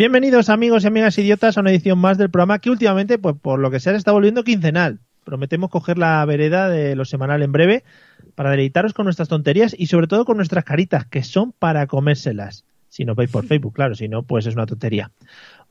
[0.00, 3.58] Bienvenidos amigos y amigas idiotas a una edición más del programa que últimamente, pues por
[3.58, 4.98] lo que sea, se está volviendo quincenal.
[5.24, 7.84] Prometemos coger la vereda de lo semanal en breve
[8.34, 12.64] para deleitaros con nuestras tonterías y sobre todo con nuestras caritas, que son para comérselas.
[12.88, 15.10] Si nos veis por Facebook, claro, si no, pues es una tontería.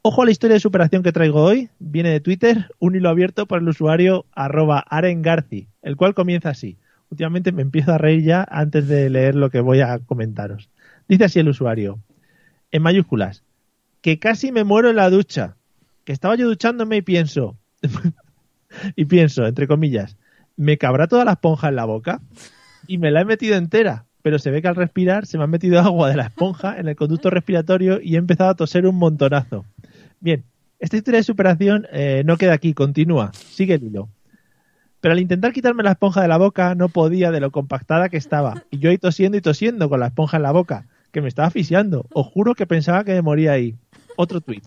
[0.03, 1.71] Ojo a la historia de superación que traigo hoy.
[1.79, 6.77] Viene de Twitter, un hilo abierto por el usuario arroba arengarci, el cual comienza así.
[7.09, 10.69] Últimamente me empiezo a reír ya antes de leer lo que voy a comentaros.
[11.07, 11.97] Dice así el usuario,
[12.69, 13.41] en mayúsculas
[14.01, 15.55] que casi me muero en la ducha.
[16.03, 17.57] Que estaba yo duchándome y pienso,
[18.95, 20.17] y pienso, entre comillas,
[20.55, 22.21] ¿me cabrá toda la esponja en la boca?
[22.87, 25.47] Y me la he metido entera, pero se ve que al respirar se me ha
[25.47, 28.95] metido agua de la esponja en el conducto respiratorio y he empezado a toser un
[28.95, 29.65] montonazo.
[30.19, 30.43] Bien,
[30.79, 34.09] esta historia de superación eh, no queda aquí, continúa, sigue el hilo.
[35.01, 38.17] Pero al intentar quitarme la esponja de la boca no podía de lo compactada que
[38.17, 41.27] estaba, y yo ahí tosiendo y tosiendo con la esponja en la boca, que me
[41.27, 42.05] estaba asfixiando.
[42.13, 43.75] Os juro que pensaba que me moría ahí.
[44.21, 44.65] Otro tuit.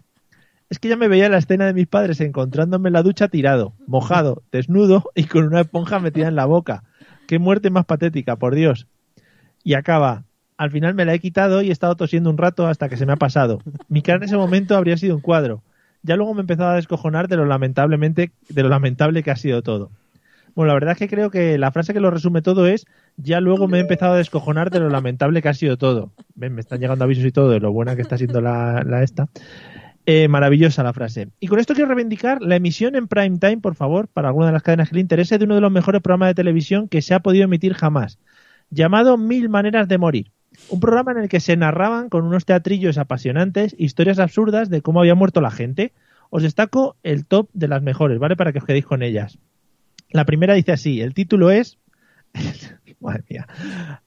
[0.71, 3.75] Es que ya me veía la escena de mis padres encontrándome en la ducha tirado,
[3.87, 6.85] mojado, desnudo y con una esponja metida en la boca.
[7.29, 8.87] Qué muerte más patética, por Dios.
[9.63, 10.25] Y acaba.
[10.57, 13.05] Al final me la he quitado y he estado tosiendo un rato hasta que se
[13.05, 13.61] me ha pasado.
[13.91, 15.63] Mi cara en ese momento habría sido un cuadro.
[16.03, 19.61] Ya luego me empezaba a descojonar de lo lamentablemente, de lo lamentable que ha sido
[19.61, 19.91] todo.
[20.55, 22.87] Bueno, la verdad es que creo que la frase que lo resume todo es
[23.19, 26.11] ya luego me he empezado a descojonar de lo lamentable que ha sido todo.
[26.35, 29.29] Me están llegando avisos y todo de lo buena que está siendo la, esta.
[30.07, 31.29] Eh, maravillosa la frase.
[31.39, 34.53] Y con esto quiero reivindicar la emisión en prime time, por favor, para alguna de
[34.53, 37.15] las cadenas que le interese, de uno de los mejores programas de televisión que se
[37.15, 38.19] ha podido emitir jamás,
[38.71, 40.33] llamado Mil Maneras de Morir.
[40.69, 45.01] Un programa en el que se narraban con unos teatrillos apasionantes historias absurdas de cómo
[45.01, 45.93] había muerto la gente.
[46.31, 48.37] Os destaco el top de las mejores, ¿vale?
[48.37, 49.39] Para que os quedéis con ellas.
[50.11, 51.79] La primera dice así, el título es
[53.03, 53.47] Madre mía.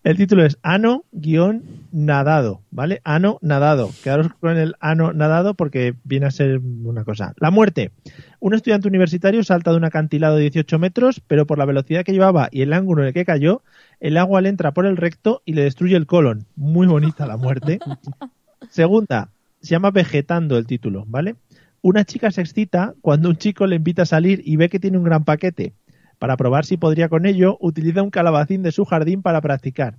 [0.03, 3.01] El título es Ano-nadado, ¿vale?
[3.03, 3.91] Ano nadado.
[4.03, 7.33] Quedaros con el ano nadado porque viene a ser una cosa.
[7.37, 7.91] La muerte.
[8.39, 12.13] Un estudiante universitario salta de un acantilado de 18 metros, pero por la velocidad que
[12.13, 13.61] llevaba y el ángulo en el que cayó,
[13.99, 16.45] el agua le entra por el recto y le destruye el colon.
[16.55, 17.79] Muy bonita la muerte.
[18.69, 19.29] Segunda,
[19.61, 21.35] se llama Vegetando el título, ¿vale?
[21.81, 24.97] Una chica se excita cuando un chico le invita a salir y ve que tiene
[24.97, 25.73] un gran paquete
[26.19, 29.97] para probar si podría con ello, utiliza un calabacín de su jardín para practicar.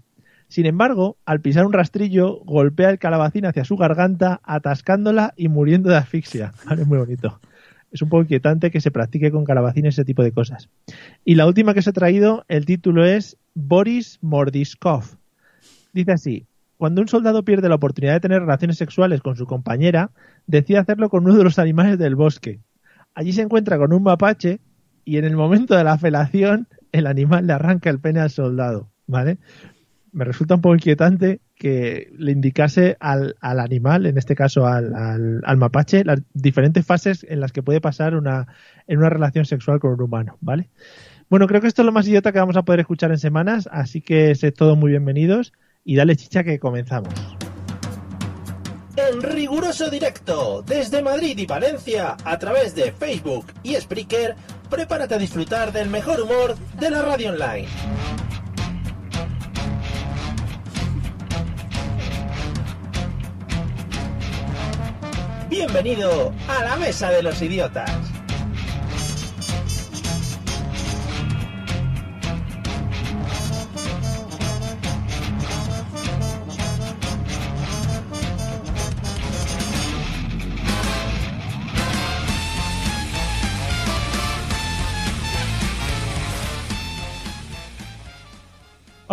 [0.48, 5.90] Sin embargo, al pisar un rastrillo, golpea el calabacín hacia su garganta, atascándola y muriendo
[5.90, 6.52] de asfixia.
[6.70, 7.40] Es muy bonito.
[7.90, 10.68] Es un poco inquietante que se practique con calabacín ese tipo de cosas.
[11.24, 15.04] Y la última que os he traído, el título es Boris Mordiskov.
[15.92, 16.46] Dice así,
[16.76, 20.10] cuando un soldado pierde la oportunidad de tener relaciones sexuales con su compañera,
[20.46, 22.60] decide hacerlo con uno de los animales del bosque.
[23.14, 24.60] Allí se encuentra con un mapache
[25.06, 28.90] y en el momento de la felación el animal le arranca el pene al soldado,
[29.06, 29.38] ¿vale?
[30.12, 34.92] Me resulta un poco inquietante que le indicase al, animal, en este caso al,
[35.44, 38.48] al, mapache, las diferentes fases en las que puede pasar una,
[38.88, 40.70] en una relación sexual con un humano, ¿vale?
[41.30, 43.68] Bueno, creo que esto es lo más idiota que vamos a poder escuchar en semanas,
[43.70, 45.52] así que sed todos muy bienvenidos
[45.84, 47.14] y dale chicha que comenzamos.
[48.96, 54.34] En riguroso directo, desde Madrid y Valencia, a través de Facebook y Spreaker,
[54.68, 57.68] prepárate a disfrutar del mejor humor de la radio online.
[65.48, 68.15] Bienvenido a la Mesa de los Idiotas.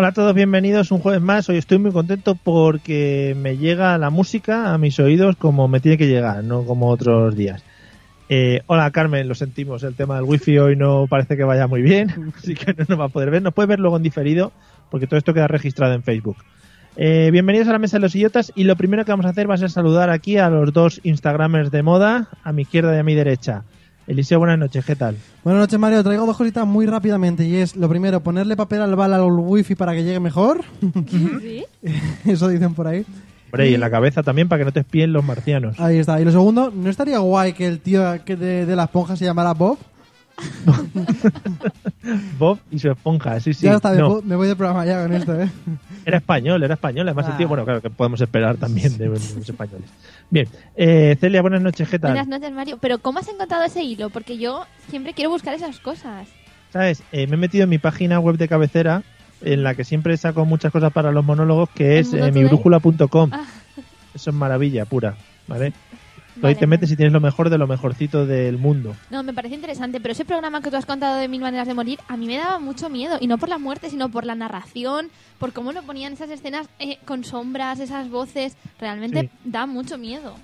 [0.04, 1.48] Hola a todos, bienvenidos un jueves más.
[1.48, 5.98] Hoy estoy muy contento porque me llega la música a mis oídos como me tiene
[5.98, 7.64] que llegar, no como otros días.
[8.28, 11.82] Eh, hola Carmen, lo sentimos, el tema del wifi hoy no parece que vaya muy
[11.82, 13.42] bien, así que no nos va a poder ver.
[13.42, 14.52] Nos puede ver luego en diferido
[14.92, 16.36] porque todo esto queda registrado en Facebook.
[16.98, 19.50] Eh, bienvenidos a la mesa de los idiotas y lo primero que vamos a hacer
[19.50, 23.00] va a ser saludar aquí a los dos Instagramers de moda, a mi izquierda y
[23.00, 23.64] a mi derecha.
[24.06, 25.16] Eliseo, buenas noches, ¿qué tal?
[25.44, 26.04] Buenas noches, Mario.
[26.04, 29.76] Traigo dos cositas muy rápidamente y es, lo primero, ponerle papel al bal al wifi
[29.76, 30.66] para que llegue mejor.
[31.42, 31.64] ¿Sí?
[32.26, 33.06] Eso dicen por ahí.
[33.46, 35.80] Hombre, y en la cabeza también para que no te espíen los marcianos.
[35.80, 36.20] Ahí está.
[36.20, 39.26] Y lo segundo, ¿no estaría guay que el tío que de, de la esponja se
[39.26, 39.78] llamara Bob?
[42.38, 43.66] Bob y su esponja, sí, sí.
[43.66, 45.50] ya está, me No, vo- me voy de programa ya con esto, ¿eh?
[46.06, 47.08] era español, era español.
[47.08, 47.38] Además, el Ah.
[47.38, 49.90] tío, bueno, claro, que podemos esperar también de los españoles.
[50.30, 52.12] Bien, eh, Celia, buenas noches, ¿qué tal?
[52.12, 52.78] Buenas noches, Mario.
[52.82, 54.10] Pero ¿cómo has encontrado ese hilo?
[54.10, 56.28] Porque yo siempre quiero buscar esas cosas.
[56.72, 57.04] ¿Sabes?
[57.12, 59.04] Eh, me he metido en mi página web de cabecera,
[59.42, 62.44] en la que siempre saco muchas cosas para los monólogos, que es ¿El Mundo eh,
[62.44, 63.30] mibrújula.com.
[63.32, 63.46] Ah.
[64.16, 65.16] Eso es maravilla pura,
[65.48, 65.74] ¿vale?
[66.36, 68.96] Vale, ahí te metes y tienes lo mejor de lo mejorcito del mundo.
[69.12, 71.74] No, me parece interesante, pero ese programa que tú has contado de Mil Maneras de
[71.74, 73.18] Morir, a mí me daba mucho miedo.
[73.22, 75.10] Y no por la muerte, sino por la narración,
[75.40, 78.58] por cómo lo ponían esas escenas eh, con sombras, esas voces.
[78.80, 79.30] Realmente Sí.
[79.46, 80.36] da mucho miedo.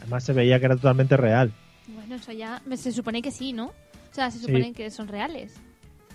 [0.00, 1.52] Además se veía que era totalmente real.
[1.88, 3.66] Bueno, eso ya se supone que sí, ¿no?
[3.66, 4.46] O sea, se Sí.
[4.46, 5.54] supone que son reales.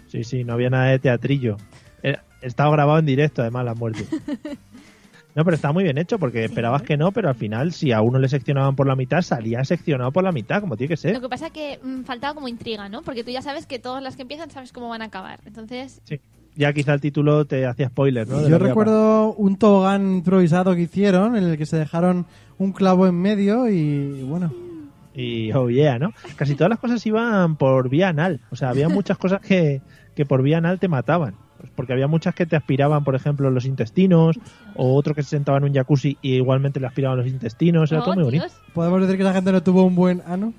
[0.08, 1.58] Sí, sí, no había nada de teatrillo.
[2.02, 4.06] Era- estaba grabado en directo, además, la muerte.
[5.38, 8.02] No, pero está muy bien hecho porque esperabas que no, pero al final, si a
[8.02, 11.14] uno le seccionaban por la mitad, salía seccionado por la mitad, como tiene que ser.
[11.14, 13.04] Lo que pasa que mm, faltaba como intriga, ¿no?
[13.04, 15.40] Porque tú ya sabes que todas las que empiezan sabes cómo van a acabar.
[15.46, 16.20] Entonces, Sí.
[16.56, 18.40] Ya quizá el título te hacía spoiler, ¿no?
[18.40, 22.26] De Yo recuerdo un tobogán improvisado que hicieron en el que se dejaron
[22.58, 24.52] un clavo en medio y bueno.
[25.14, 26.14] Y oh yeah, ¿no?
[26.36, 28.42] Casi todas las cosas iban por vía anal.
[28.50, 29.84] O sea, había muchas cosas que,
[30.16, 31.36] que por vía anal te mataban.
[31.60, 34.40] Pues porque había muchas que te aspiraban, por ejemplo, los intestinos,
[34.76, 37.92] o otro que se sentaba en un jacuzzi y igualmente le aspiraban los intestinos.
[37.92, 38.46] Era oh, todo muy bonito.
[38.46, 38.58] Dios.
[38.74, 40.54] ¿Podemos decir que esa gente no tuvo un buen ano?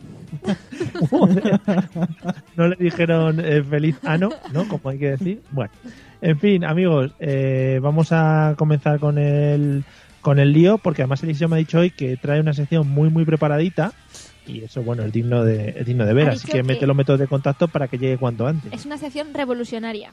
[2.56, 4.67] no le dijeron eh, feliz ano, ¿no?
[4.69, 5.43] Como hay que decir.
[5.50, 5.73] Bueno,
[6.21, 9.85] en fin, amigos, eh, vamos a comenzar con el,
[10.21, 13.11] con el lío, porque además Eliseo me ha dicho hoy que trae una sección muy,
[13.11, 13.93] muy preparadita.
[14.47, 16.31] Y eso, bueno, es digno de, es digno de ver.
[16.31, 18.73] Así que que- mete los métodos de contacto para que llegue cuanto antes.
[18.73, 20.12] Es una sección revolucionaria.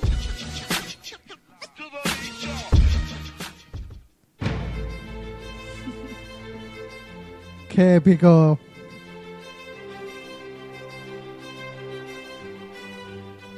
[7.73, 8.59] Qué épico.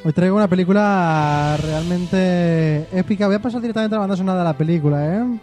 [0.05, 3.25] Hoy traigo una película realmente épica.
[3.25, 5.39] Voy a pasar directamente a la banda sonora de la película, ¿eh?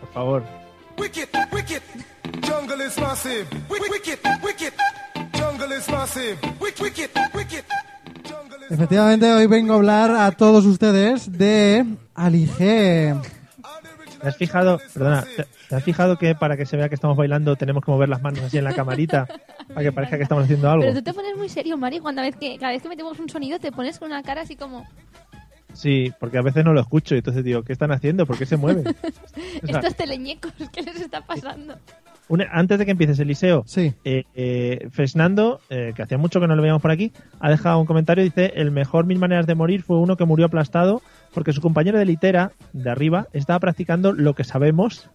[0.00, 0.44] Por favor.
[0.96, 1.82] Wicked, wicked,
[2.46, 3.46] jungle is massive.
[3.68, 4.72] Wicked, wicked,
[5.36, 6.38] jungle is massive.
[6.60, 7.64] Wicked, wicked, wicked,
[8.24, 11.84] jungle is Efectivamente, hoy vengo a hablar a todos ustedes de
[12.14, 13.14] Alige.
[14.20, 17.16] ¿Te has fijado, perdona, ¿te, te has fijado que para que se vea que estamos
[17.16, 19.26] bailando tenemos que mover las manos así en la camarita
[19.68, 20.82] para que parezca que estamos haciendo algo?
[20.82, 23.28] Pero tú te pones muy serio, Mario, cuando vez que, cada vez que metemos un
[23.28, 24.86] sonido te pones con una cara así como...
[25.74, 28.26] Sí, porque a veces no lo escucho y entonces digo, ¿qué están haciendo?
[28.26, 28.84] ¿Por qué se mueven?
[29.62, 31.76] O sea, Estos teleñecos, ¿qué les está pasando?
[32.28, 33.94] una- antes de que empieces, Eliseo, Sí.
[34.04, 37.78] eh, eh, Fernando, eh, que hacía mucho que no lo veíamos por aquí, ha dejado
[37.80, 41.00] un comentario, dice, el mejor mil maneras de morir fue uno que murió aplastado
[41.32, 45.08] porque su compañero de litera, de arriba, estaba practicando lo que sabemos,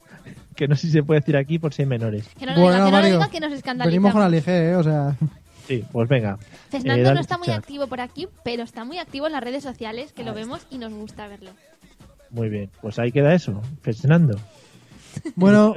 [0.56, 2.28] que no sé si se puede decir aquí por si hay menores.
[2.38, 3.92] Que no lo Bueno, diga, que no lo diga, que nos escandalizamos.
[3.92, 4.76] venimos con Alige, ¿eh?
[4.76, 5.16] O sea,
[5.68, 6.38] Sí, pues venga.
[6.70, 9.44] Fernando Eh, dale no está muy activo por aquí, pero está muy activo en las
[9.44, 11.52] redes sociales, que lo vemos y nos gusta verlo.
[12.32, 14.38] Muy bien, pues ahí queda eso, Fernando.
[15.36, 15.74] bueno,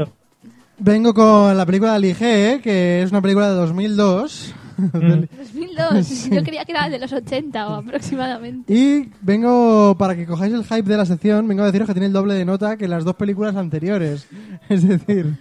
[0.78, 2.60] vengo con la película Alige, ¿eh?
[2.60, 4.54] que es una película de 2002.
[5.38, 8.72] 2002, yo creía que era de los 80 o aproximadamente.
[8.72, 12.06] Y vengo, para que cojáis el hype de la sección, vengo a deciros que tiene
[12.06, 14.26] el doble de nota que las dos películas anteriores.
[14.68, 15.38] Es decir...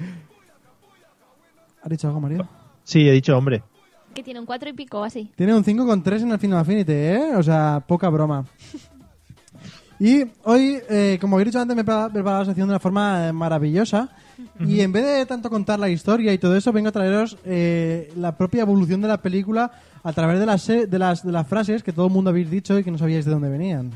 [1.82, 2.48] ¿Has dicho algo, Mario?
[2.84, 3.62] Sí, he dicho hombre.
[4.14, 5.32] Que tiene un 4 y pico o así.
[5.36, 7.36] Tiene un 5,3 en el Final Affinity, ¿eh?
[7.36, 8.46] O sea, poca broma.
[10.00, 12.80] Y hoy, eh, como he dicho antes, me he prepa- preparado la sección de una
[12.80, 13.32] forma
[14.60, 18.12] Y en vez de tanto contar la historia y todo eso, vengo a traeros eh,
[18.16, 19.72] la propia evolución de la película
[20.04, 22.78] a través de las, de, las, de las frases que todo el mundo habéis dicho
[22.78, 23.92] y que no sabíais de dónde venían.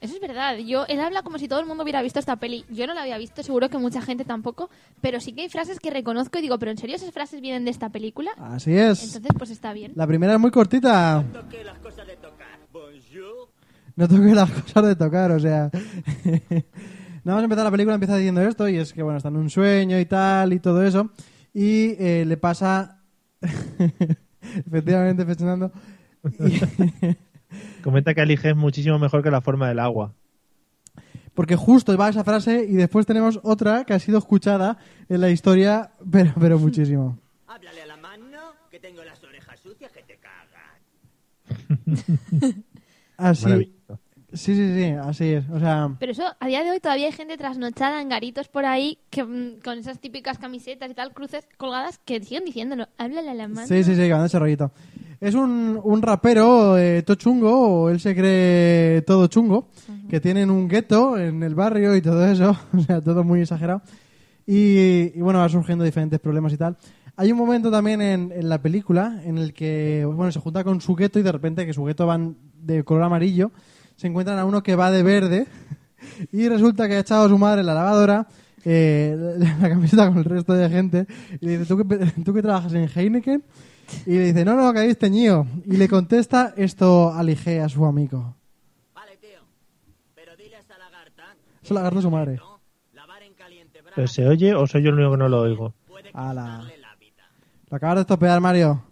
[0.00, 0.58] Eso es verdad.
[0.58, 2.64] Yo, él habla como si todo el mundo hubiera visto esta peli.
[2.70, 4.68] Yo no la había visto, seguro que mucha gente tampoco.
[5.00, 7.64] Pero sí que hay frases que reconozco y digo, ¿pero en serio esas frases vienen
[7.64, 8.32] de esta película?
[8.38, 9.02] Así es.
[9.02, 9.92] Entonces, pues está bien.
[9.94, 11.24] La primera es muy cortita.
[13.96, 15.70] No toque las cosas de tocar, o sea.
[17.26, 19.36] no, vamos a empezar la película, empieza diciendo esto, y es que bueno, está en
[19.36, 21.10] un sueño y tal, y todo eso.
[21.52, 23.02] Y eh, le pasa.
[24.40, 25.72] Efectivamente, Fernando.
[27.82, 30.14] Comenta que Alige es muchísimo mejor que la forma del agua.
[31.34, 34.78] Porque justo va esa frase, y después tenemos otra que ha sido escuchada
[35.08, 37.18] en la historia, pero, pero muchísimo.
[37.48, 40.16] Háblale a la mano, que tengo las orejas sucias, que te
[43.16, 43.98] Así, Maravilloso.
[44.36, 45.48] Sí, sí, sí, así es.
[45.50, 48.64] O sea, Pero eso, a día de hoy todavía hay gente trasnochada en garitos por
[48.64, 52.88] ahí que mm, con esas típicas camisetas y tal, cruces colgadas, que siguen diciéndolo.
[52.98, 53.66] Háblale a la mano.
[53.66, 54.70] sí, sí, sí, que van ese rollito.
[55.20, 59.68] Es un, un rapero eh, todo chungo, o él se cree todo chungo,
[60.10, 63.82] que tienen un gueto en el barrio y todo eso, o sea, todo muy exagerado.
[64.46, 66.76] Y, y bueno, va surgiendo diferentes problemas y tal.
[67.16, 70.82] Hay un momento también en, en la película en el que, bueno, se junta con
[70.82, 73.52] su gueto y de repente que su gueto van de color amarillo,
[73.96, 75.46] se encuentran a uno que va de verde
[76.32, 78.26] y resulta que ha echado a su madre en la lavadora
[78.64, 79.16] eh,
[79.60, 81.06] la, camiseta con el resto de gente
[81.40, 83.44] y le dice, ¿tú que, ¿tú que trabajas en Heineken?
[84.04, 85.46] Y le dice, no, no, que habéis teñido.
[85.64, 88.34] Y le contesta esto a Lige, a su amigo.
[88.92, 89.38] Vale, tío.
[90.16, 91.36] Pero dile a esa lagarta.
[91.62, 92.40] Es la lagarta de su madre.
[93.94, 95.72] ¿Pero se oye o soy yo el único que no lo oigo?
[96.12, 96.64] Ala.
[97.70, 98.82] Lo acabas de estropear, Mario.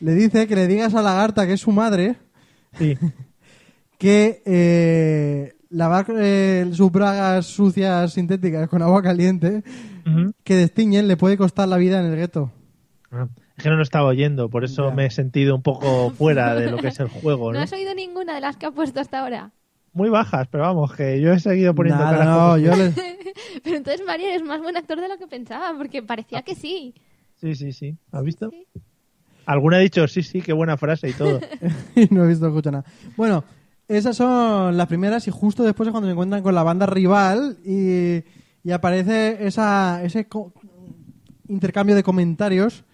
[0.00, 2.16] Le dice que le digas a la lagarta, que es su madre,
[2.78, 2.96] Sí.
[4.00, 9.62] que eh, lavar eh, sus bragas sucias sintéticas con agua caliente
[10.42, 12.50] que destiñen le puede costar la vida en el gueto.
[13.12, 13.28] Ah,
[13.58, 14.94] Es que no lo estaba oyendo, por eso Ya.
[14.94, 17.64] me he sentido un poco fuera de lo que es el juego, ¿No ¿no?
[17.64, 19.52] has oído ninguna de las que ha puesto hasta ahora?
[19.92, 22.92] Muy bajas, pero vamos, que yo he seguido poniendo Nada, caras no, como- yo le...
[23.64, 26.94] Pero entonces Mario es más buen actor de lo que pensaba, porque parecía que sí.
[27.36, 27.96] Sí, sí, sí.
[28.12, 28.48] ¿Has visto?
[28.50, 28.66] Sí.
[29.46, 31.40] Alguna ha dicho, sí, sí, qué buena frase y todo.
[31.96, 32.84] y no he visto escucha nada.
[33.16, 33.42] Bueno,
[33.96, 37.58] esas son las primeras y justo después es cuando se encuentran con la banda rival
[37.64, 38.22] y,
[38.62, 40.52] y aparece esa, ese co-
[41.48, 42.84] intercambio de comentarios.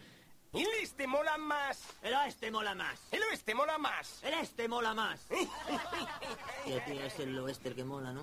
[0.52, 1.78] El este mola más.
[2.02, 2.98] El este mola más.
[3.12, 4.22] El oeste mola más.
[4.24, 5.20] El este mola más.
[6.64, 8.22] Tío, tío, es el oeste el que mola, ¿no?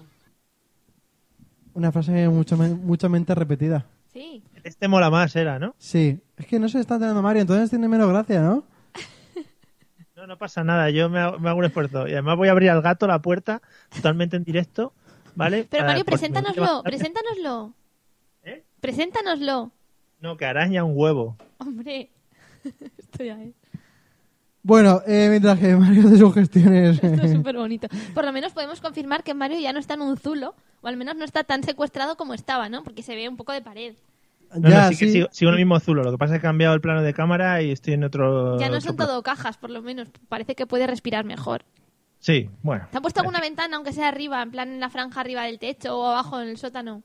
[1.75, 3.85] Una frase mucho, muchamente repetida.
[4.11, 4.43] Sí.
[4.63, 5.73] Este mola más, era, ¿no?
[5.77, 8.63] Sí, es que no se está enterando Mario, entonces tiene menos gracia, ¿no?
[10.23, 12.07] No, no pasa nada, yo me hago, me hago un esfuerzo.
[12.07, 13.61] Y además voy a abrir al gato la puerta
[13.93, 14.93] totalmente en directo,
[15.35, 15.67] ¿vale?
[15.69, 17.73] Pero Para- Mario, preséntanoslo, preséntanoslo.
[18.43, 18.63] ¿Eh?
[18.79, 19.71] Preséntanoslo.
[20.21, 21.35] No, que araña un huevo.
[21.57, 22.09] Hombre.
[22.97, 23.53] Esto ya es.
[24.61, 27.03] Bueno, eh, mientras que Mario hace sus gestiones...
[27.03, 27.89] Esto es súper bonito.
[28.13, 30.95] Por lo menos podemos confirmar que Mario ya no está en un zulo, o al
[30.95, 32.81] menos no está tan secuestrado como estaba, ¿no?
[32.85, 33.95] Porque se ve un poco de pared.
[34.60, 36.03] No, ya, no, sí que sigo, sigo en el mismo zulo.
[36.03, 38.60] Lo que pasa es que he cambiado el plano de cámara y estoy en otro.
[38.60, 40.10] Ya no otro son todo cajas, por lo menos.
[40.29, 41.63] Parece que puede respirar mejor.
[42.19, 42.88] Sí, bueno.
[42.89, 45.60] ¿Te han puesto alguna ventana, aunque sea arriba, en plan en la franja arriba del
[45.60, 47.03] techo o abajo en el sótano?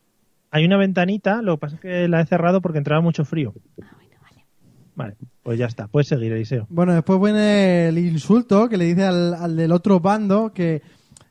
[0.51, 3.53] Hay una ventanita, lo que pasa es que la he cerrado porque entraba mucho frío.
[3.83, 4.47] Ah, bueno, vale.
[4.95, 5.89] Vale, pues ya está.
[5.89, 6.67] Puedes seguir, Eliseo.
[6.71, 10.83] Bueno, después viene el insulto que le dice al, al del otro bando que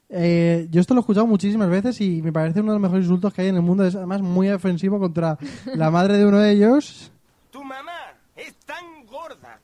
[0.10, 3.06] eh, yo esto lo he escuchado muchísimas veces y me parece uno de los mejores
[3.06, 3.86] insultos que hay en el mundo.
[3.86, 5.38] Es además muy ofensivo contra
[5.76, 7.12] la madre de uno de ellos.
[7.52, 7.92] Tu mamá
[8.36, 9.60] es tan gorda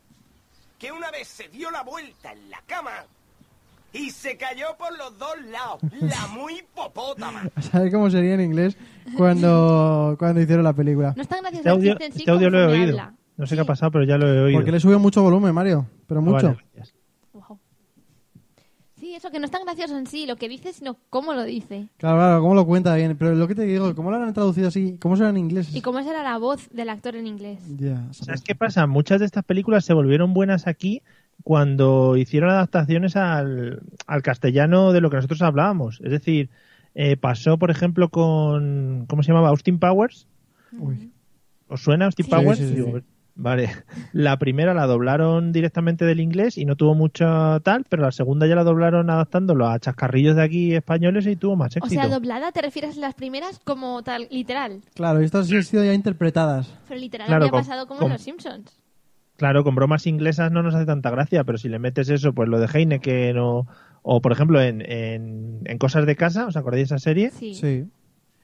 [0.78, 2.90] que una vez se dio la vuelta en la cama
[3.92, 5.80] y se cayó por los dos lados.
[6.00, 7.42] La muy popótama.
[7.54, 8.76] A saber cómo sería en inglés
[9.16, 11.14] cuando, cuando hicieron la película.
[11.16, 12.98] No es tan gracioso Este audio, este audio lo he oído.
[13.36, 13.54] No sé Sí.
[13.56, 14.58] qué ha pasado, pero ya lo he oído.
[14.58, 15.86] Porque le subió mucho volumen, Mario.
[16.06, 16.46] Pero Ah, mucho.
[16.48, 16.58] vale.
[19.04, 21.44] Sí, eso que no es tan gracioso en sí lo que dice, sino cómo lo
[21.44, 21.88] dice.
[21.98, 23.18] Claro, claro, cómo lo cuenta bien.
[23.18, 24.96] Pero lo que te digo, ¿cómo lo han traducido así?
[24.98, 25.76] ¿Cómo será en inglés?
[25.76, 27.58] Y cómo será la voz del actor en inglés.
[27.76, 28.86] Ya, ¿Sabes qué pasa?
[28.86, 31.02] Muchas de estas películas se volvieron buenas aquí
[31.42, 36.00] cuando hicieron adaptaciones al, al castellano de lo que nosotros hablábamos.
[36.02, 36.48] Es decir,
[36.94, 39.04] eh, pasó, por ejemplo, con.
[39.06, 39.50] ¿Cómo se llamaba?
[39.50, 40.26] Austin Powers.
[40.78, 41.12] Uy.
[41.68, 42.30] ¿Os suena Austin Sí.
[42.30, 42.58] Powers?
[42.58, 42.82] Sí, sí,
[43.36, 43.68] Vale.
[44.12, 48.46] La primera la doblaron directamente del inglés y no tuvo mucho tal, pero la segunda
[48.46, 52.00] ya la doblaron adaptándolo a chascarrillos de aquí españoles y tuvo más O éxito.
[52.00, 54.82] sea, doblada, ¿te refieres a las primeras como tal, literal?
[54.94, 56.72] Claro, y estas sí han sido ya interpretadas.
[56.86, 58.78] Pero literal Claro, había con- pasado como con- en Los Simpsons.
[59.36, 62.48] Claro, con bromas inglesas no nos hace tanta gracia, pero si le metes eso, pues
[62.48, 63.66] lo de Heineken o,
[64.02, 67.30] o por ejemplo, en, en, en Cosas de Casa, ¿os acordáis de esa serie?
[67.32, 67.54] Sí.
[67.54, 67.84] Sí.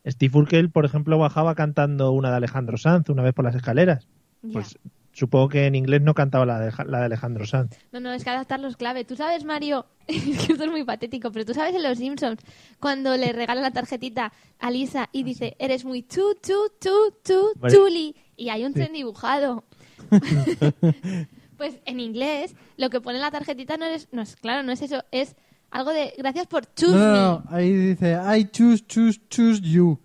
[0.05, 4.09] Steve Urkel, por ejemplo, bajaba cantando una de Alejandro Sanz una vez por las escaleras.
[4.43, 4.53] Ya.
[4.53, 4.79] Pues
[5.13, 7.77] supongo que en inglés no cantaba la de, la de Alejandro Sanz.
[7.93, 9.05] No, no, es que adaptarlo es clave.
[9.05, 12.41] Tú sabes, Mario, es que esto es muy patético, pero tú sabes en Los Simpsons,
[12.79, 17.53] cuando le regalan la tarjetita a Lisa y dice, eres muy tu, tu, tu, tu,
[17.57, 17.75] Vale.
[17.75, 19.65] chuli, y hay un tren dibujado.
[21.57, 24.73] pues en inglés, lo que pone en la tarjetita no es, no es, claro, no
[24.73, 25.37] es eso, es
[25.71, 27.19] algo de, gracias por choose No, no, me.
[27.19, 27.45] no.
[27.51, 29.99] Ahí dice, I choose, choose, choose you.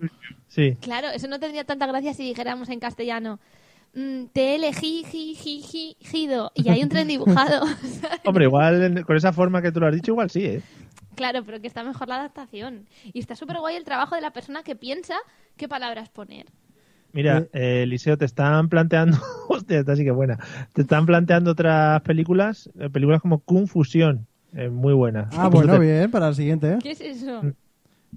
[0.48, 0.78] Sí.
[0.82, 3.40] Claro, eso no tendría tanta gracia si dijéramos en castellano.
[3.96, 7.66] Mm, te elegí, ji, ji, ji, jido, y hay un tren dibujado.
[8.26, 10.62] Hombre, igual con esa forma que tú lo has dicho, igual sí, ¿eh?
[11.16, 12.88] Claro, pero que está mejor la adaptación.
[13.06, 15.16] Y está súper guay el trabajo de la persona que piensa
[15.56, 16.46] qué palabras poner.
[17.14, 19.18] Mira, eh, Eliseo, te están planteando.
[19.48, 20.38] Hostia, esta sí que buena.
[20.74, 24.28] Te están planteando otras películas, eh, películas como Kung Fusión.
[24.54, 25.30] eh, muy buena.
[25.32, 26.74] Ah, bueno, bien, para el siguiente.
[26.74, 26.78] ¿eh?
[26.84, 27.42] ¿Qué es eso?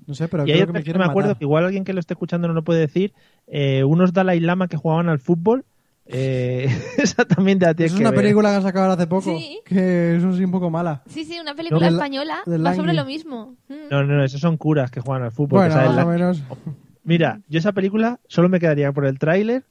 [0.06, 1.38] No sé, pero Y hay creo que me que quieren me acuerdo matar.
[1.38, 3.12] que igual alguien que lo esté escuchando no lo puede decir.
[3.46, 5.64] eh, unos Dalai Lama que jugaban al fútbol.
[6.06, 8.20] eh, esa también te la tienes Es que una ver.
[8.20, 9.60] película que han sacado hace poco, Sí.
[9.66, 11.02] que es sí un poco mala.
[11.06, 13.56] Sí, sí, una película del- española va sobre lo mismo.
[13.68, 13.74] Mm.
[13.90, 15.60] No, no, no, esos son curas que juegan al fútbol.
[15.60, 16.42] Bueno, que más o menos.
[17.04, 19.64] Mira, yo esa película solo me quedaría por el tráiler.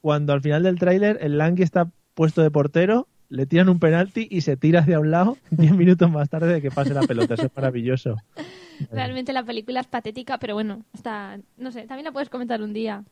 [0.00, 4.28] Cuando al final del tráiler el Langui está puesto de portero, le tiran un penalti
[4.30, 7.34] y se tira hacia un lado 10 minutos más tarde de que pase la pelota.
[7.34, 8.16] Eso es maravilloso.
[8.90, 12.72] Realmente la película es patética, pero bueno, está, no sé, también la puedes comentar un
[12.72, 13.04] día.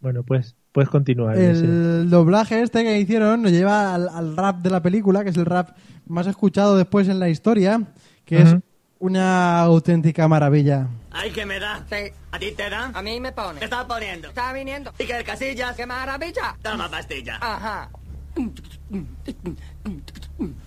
[0.00, 1.38] Bueno, pues puedes continuar.
[1.38, 5.36] El doblaje este que hicieron nos lleva al, al rap de la película, que es
[5.36, 5.76] el rap
[6.06, 7.80] más escuchado después en la historia,
[8.24, 8.62] que es Ujú.
[8.98, 10.88] una auténtica maravilla.
[11.12, 11.86] Ay, que me da.
[12.32, 12.90] ¿A ti te da?
[12.94, 13.60] A mí me pone.
[13.60, 14.28] ¿Qué estás poniendo?
[14.28, 14.92] Está viniendo.
[14.98, 15.76] ¿Y que el casillas?
[15.76, 16.56] ¡Qué maravilla!
[16.62, 17.38] Toma pastilla.
[17.40, 17.88] Ajá.
[18.36, 18.54] Wiki.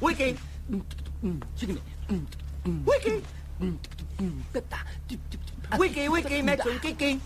[0.01, 0.38] Wiki.
[2.86, 3.24] Wiki,
[5.77, 7.19] wiki, me echo un kiki.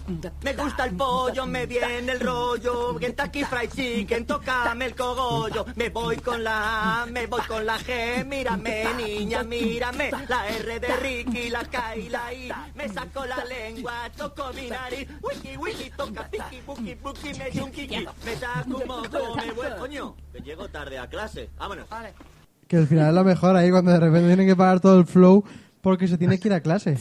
[0.44, 2.98] Me gusta el pollo, me viene el rollo.
[2.98, 5.66] Kentucky Fried Chicken, tócame el cogollo.
[5.76, 8.26] Me voy con la A, me voy con la G.
[8.26, 10.12] Mírame, niña, mírame.
[10.28, 12.52] La R de Ricky, la K y la I.
[12.76, 15.08] Me saco la lengua, toco mi nariz.
[15.22, 18.06] Wiki, wiki, toca piki, buki, buki, me echo un kiki.
[18.26, 19.68] Me saco un moco, me voy.
[19.80, 21.50] Coño, que llego tarde a clase.
[21.58, 21.90] Vámonos.
[21.90, 22.14] Vale.
[22.68, 25.08] Que al final es lo mejor ahí cuando de repente tienen que parar todo el
[25.08, 25.44] flow
[25.82, 26.98] porque se tiene que ir a clase.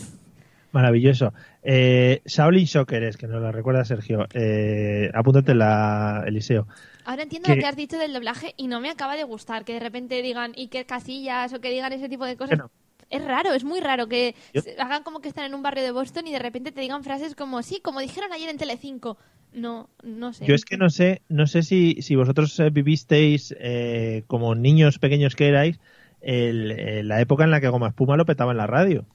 [0.72, 1.32] Maravilloso.
[1.62, 4.26] Eh, Shaolin es, que nos la recuerda Sergio.
[4.34, 6.66] Eh, apúntate la Eliseo.
[7.04, 9.64] Ahora entiendo Que- lo que has dicho del doblaje y no me acaba de gustar
[9.64, 12.58] que de repente digan Iker Casillas o que digan ese tipo de cosas.
[12.58, 12.70] No.
[13.10, 15.92] Es raro, es muy raro que Yo- hagan como que están en un barrio de
[15.92, 19.16] Boston y de repente te digan frases como, sí, como dijeron ayer en Telecinco.
[19.54, 20.44] No, no sé.
[20.44, 24.98] Yo es que no sé, no sé si, si vosotros eh, vivisteis eh, como niños
[24.98, 25.80] pequeños que erais
[26.20, 29.06] el- eh, la época en la que Goma Espuma lo petaba en la radio.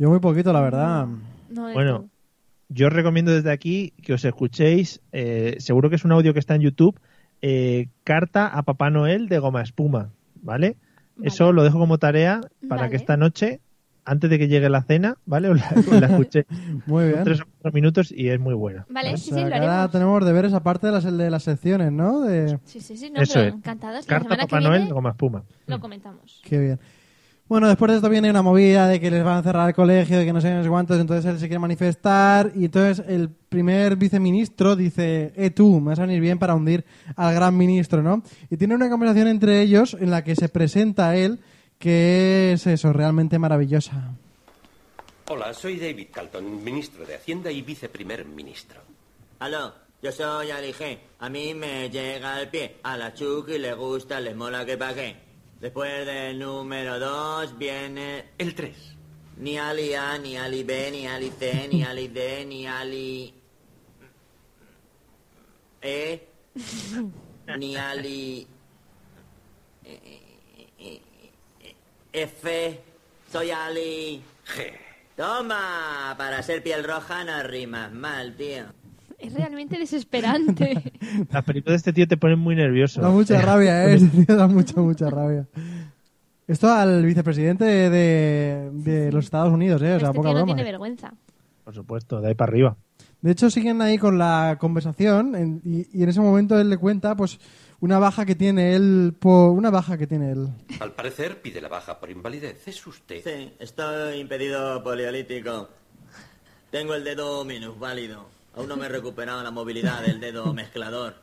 [0.00, 1.06] Yo muy poquito, la verdad.
[1.50, 2.08] No Bueno, todo.
[2.70, 6.38] yo os recomiendo desde aquí que os escuchéis, eh, seguro que es un audio que
[6.40, 6.98] está en YouTube,
[7.42, 10.10] eh, Carta a Papá Noel de Goma Espuma,
[10.42, 10.76] ¿vale?
[11.16, 11.28] Vale.
[11.28, 12.90] Eso lo dejo como tarea para Vale.
[12.90, 13.60] que esta noche,
[14.06, 15.50] antes de que llegue la cena, ¿vale?
[15.50, 16.46] Os la, os la escuchéis.
[16.86, 17.24] Muy bien.
[17.24, 18.86] tres o cuatro minutos y es muy buena.
[18.88, 19.92] Vale, O sí, sea, sí, lo que ahora haremos.
[19.92, 22.20] tenemos de ver esa parte de las, de las secciones, ¿no?
[22.22, 22.58] De...
[22.64, 23.54] Sí, sí, sí, no, Eso pero es.
[23.54, 24.06] encantados.
[24.06, 25.44] La Carta a semana Papá que Noel viene de Goma Espuma.
[25.66, 26.40] lo comentamos.
[26.42, 26.80] Qué bien.
[27.50, 30.20] Bueno, después de esto viene una movida de que les van a cerrar el colegio,
[30.20, 34.76] de que no sé cuántos, entonces él se quiere manifestar y entonces el primer viceministro
[34.76, 36.84] dice, eh tú, me vas a venir bien para hundir
[37.16, 38.22] al gran ministro, ¿no?
[38.50, 41.40] Y tiene una conversación entre ellos en la que se presenta él,
[41.80, 44.14] que es eso, realmente maravillosa.
[45.28, 48.80] Hola, soy David Calton, ministro de Hacienda y viceprimer ministro.
[49.40, 50.98] Aló, yo soy Ali G.
[51.18, 52.76] A mí me llega al pie.
[52.84, 55.29] A la Chucky le gusta, le mola que pague.
[55.60, 58.30] Después del número dos viene...
[58.38, 58.96] El 3.
[59.36, 63.34] Ni Ali A, ni Ali B, ni Ali C, ni Ali D, ni Ali...
[65.82, 66.28] E...
[67.58, 68.46] Ni Ali...
[72.12, 72.80] F...
[73.30, 74.22] Soy Ali...
[74.46, 74.72] G.
[75.14, 78.79] Toma, para ser piel roja no rimas mal, tío.
[79.20, 80.92] Es realmente desesperante.
[81.30, 83.00] Las películas de este tío te ponen muy nervioso.
[83.00, 83.94] Da mucha Eh, rabia, ¿eh?
[83.94, 85.46] Ese tío da mucha, mucha rabia.
[86.46, 89.94] Esto al vicepresidente de, de los Estados Unidos, ¿eh?
[89.94, 90.54] O sea, este poca tío no broma.
[90.56, 91.12] tiene vergüenza.
[91.64, 92.76] Por supuesto, de ahí para arriba.
[93.20, 96.78] De hecho, siguen ahí con la conversación en- y, y en ese momento él le
[96.78, 97.38] cuenta, pues,
[97.80, 100.48] una baja que tiene él, por, una baja que tiene él.
[100.80, 102.66] Al parecer pide la baja por invalidez.
[102.66, 103.20] ¿Es usted?
[103.22, 105.68] Sí, estoy impedido poliolítico.
[106.70, 108.26] Tengo el dedo minusválido.
[108.56, 111.14] Aún no me he recuperado la movilidad del dedo mezclador.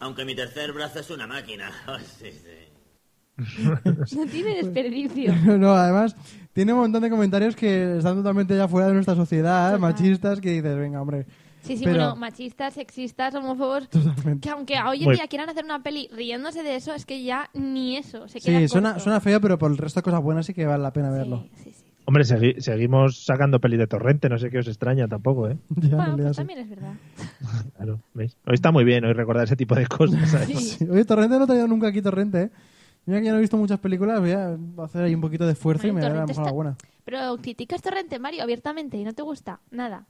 [0.00, 1.70] Aunque mi tercer brazo es una máquina.
[1.88, 2.54] Oh, sí, sí.
[4.16, 5.32] No tiene desperdicio.
[5.58, 6.16] no, además,
[6.52, 9.80] tiene un montón de comentarios que están totalmente ya fuera de nuestra sociedad, Total.
[9.80, 11.24] machistas, que dices, venga, hombre.
[11.62, 13.88] Sí, sí, Pero- bueno, machistas, sexistas, homófobos.
[13.90, 14.40] Totalmente.
[14.48, 17.22] Que aunque hoy en Muy- día quieran hacer una peli riéndose de eso, es que
[17.22, 19.04] ya ni eso se Sí, queda suena, corto.
[19.04, 21.44] suena feo, pero por el resto de cosas buenas sí que vale la pena verlo.
[21.56, 21.77] Sí, sí, sí.
[22.08, 25.58] Hombre, segui- seguimos sacando pelis de torrente, no sé qué os extraña tampoco, ¿eh?
[25.76, 26.94] Ya, en Bueno, pues también es verdad.
[27.76, 28.34] Claro, ¿veis?
[28.46, 30.26] Hoy está muy bien hoy recordar ese tipo de cosas.
[30.30, 30.46] ¿sabes?
[30.48, 30.54] Sí.
[30.78, 30.88] Sí.
[30.90, 32.50] Oye, Torrente no he traído nunca aquí Torrente, ¿eh?
[33.04, 35.52] Mira que ya no he visto muchas películas, voy a hacer ahí un poquito de
[35.52, 36.76] esfuerzo y me daré a lo mejor está- alguna.
[37.04, 40.06] Pero criticas Torrente, Mario, abiertamente y no te gusta nada.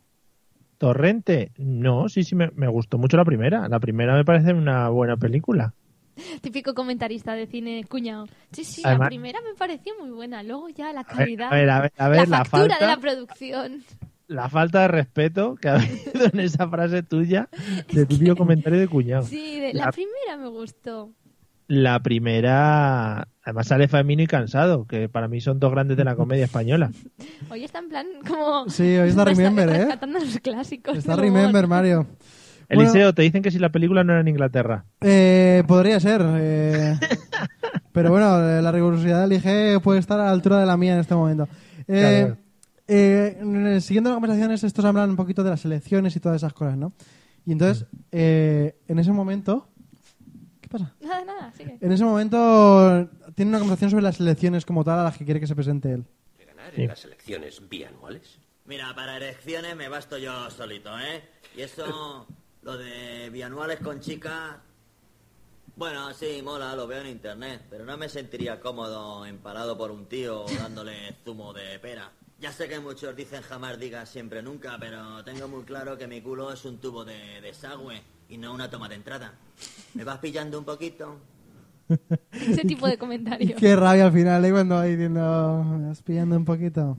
[0.79, 3.69] Torrente, no, sí, sí, me, me gustó mucho la primera.
[3.69, 5.75] La primera me parece una buena película.
[6.41, 8.27] Típico comentarista de cine cuñado.
[8.53, 10.43] Sí, sí, Además- la primera me pareció muy buena.
[10.43, 11.53] Luego ya la A ver, calidad.
[11.53, 13.85] a ver, a ver, a ver, la la factura falta- de la producción.
[14.27, 17.49] la falta de respeto que ha habido en esa frase tuya
[17.93, 19.23] de tu tío comentario de cuñado.
[19.25, 21.13] Sí, de- la La- primera me gustó.
[21.71, 26.17] La primera, además sale Famino y Cansado, que para mí son dos grandes de la
[26.17, 26.91] comedia española.
[27.51, 28.69] Hoy está en plan como...
[28.71, 29.79] Sí, hoy está Remember, ¿eh?
[29.81, 30.97] Rescatando los clásicos.
[30.97, 31.17] Está.
[31.17, 32.07] Remember, Mario.
[32.69, 34.85] Bueno, Eliseo, te dicen que si la película no era en Inglaterra.
[35.01, 36.21] eh, podría ser.
[36.25, 36.95] eh,
[37.93, 40.95] pero bueno, eh, la rigurosidad del IG puede estar a la altura de la mía
[40.95, 41.49] en este momento.
[41.87, 42.37] Eh, Claro.
[42.89, 46.53] eh, en- siguiendo las conversaciones, estos hablan un poquito de las elecciones y todas esas
[46.53, 46.93] cosas, ¿no?
[47.47, 49.69] Y entonces, eh, en ese momento...
[50.61, 50.95] ¿Qué pasa?
[51.01, 51.79] Nada, nada, sigue.
[51.81, 55.41] En ese momento tiene una conversación sobre las elecciones como tal a las que quiere
[55.41, 56.05] que se presente él.
[56.37, 56.83] ¿De ganar Sí.
[56.83, 58.39] en las elecciones bianuales?
[58.67, 61.23] Mira, para elecciones me basto yo solito, ¿eh?
[61.57, 62.27] Y eso,
[62.63, 64.57] lo de bianuales con chicas...
[65.77, 70.07] Bueno, sí, mola, lo veo en internet, pero no me sentiría cómodo empalado por un
[70.07, 72.11] tío dándole zumo de pera.
[72.41, 76.21] Ya sé que muchos dicen jamás digas siempre nunca, pero tengo muy claro que mi
[76.21, 79.35] culo es un tubo de desagüe y no una toma de entrada.
[79.95, 81.17] ¿Me vas pillando un poquito?
[82.33, 83.57] Ese tipo de comentario.
[83.57, 84.51] Qué rabia al final, ¿eh?
[84.51, 86.99] Cuando va diciendo, me vas pillando un poquito.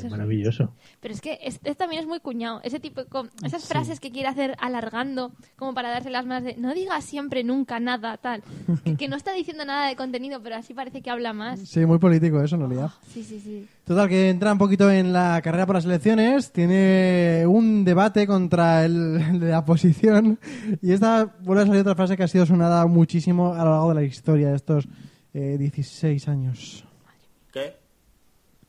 [0.00, 0.72] Es es- maravilloso.
[1.00, 2.60] Pero es que este también es muy cuñado.
[2.64, 6.74] Ese tipo com- esas frases que quiere hacer alargando, como para dárselas más de no
[6.74, 8.42] digas siempre nunca nada, tal.
[8.84, 11.60] Que, que no está diciendo nada de contenido, pero así parece que habla más.
[11.60, 12.90] Sí, muy político eso en realidad.
[13.12, 13.66] Sí, sí, sí.
[13.84, 18.84] Total, que entra un poquito en la carrera por las elecciones, tiene un debate contra
[18.84, 20.38] el, el de la oposición
[20.82, 23.88] y esta vuelve a salir otra frase que ha sido sonada muchísimo a lo largo
[23.90, 24.86] de la historia de estos
[25.34, 26.84] eh, 16 años.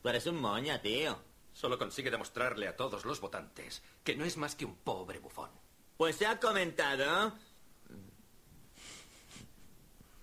[0.02, 1.18] Tú eres un moña, tío.
[1.52, 5.50] Solo consigue demostrarle a todos los votantes que no es más que un pobre bufón.
[5.96, 7.34] Pues se ha comentado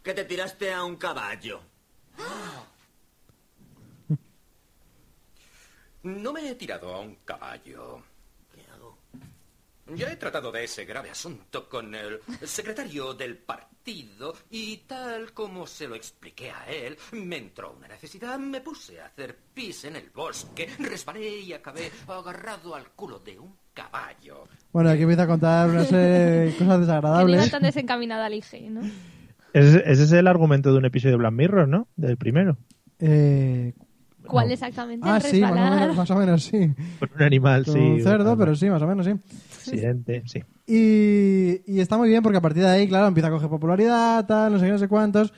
[0.01, 1.61] que te tiraste a un caballo.
[6.03, 8.01] No me he tirado a un caballo.
[9.95, 15.65] Ya he tratado de ese grave asunto con el secretario del partido y tal como
[15.65, 19.95] se lo expliqué a él, me entró una necesidad, me puse a hacer pis en
[19.95, 24.43] el bosque, resbalé y acabé agarrado al culo de un caballo.
[24.73, 27.51] Bueno, aquí empieza a contar una serie de cosas Que no iba desagradables.
[27.51, 28.81] tan desencaminada al IG, ¿no?
[29.53, 31.87] Ese, ese es el argumento de un episodio de Black Mirror, ¿no?
[31.95, 32.57] Del primero.
[32.99, 33.73] Eh,
[34.25, 35.07] ¿Cuál exactamente?
[35.09, 36.69] ah, sí, más o, menos, más o menos sí.
[36.99, 37.79] Con un animal, Con sí.
[37.79, 39.13] un cerdo, pero sí, más o menos sí.
[39.71, 40.43] Accidente, sí.
[40.65, 44.25] Y, y está muy bien porque a partir de ahí, claro, empieza a coger popularidad,
[44.25, 45.33] tal, no sé qué, no sé cuántos.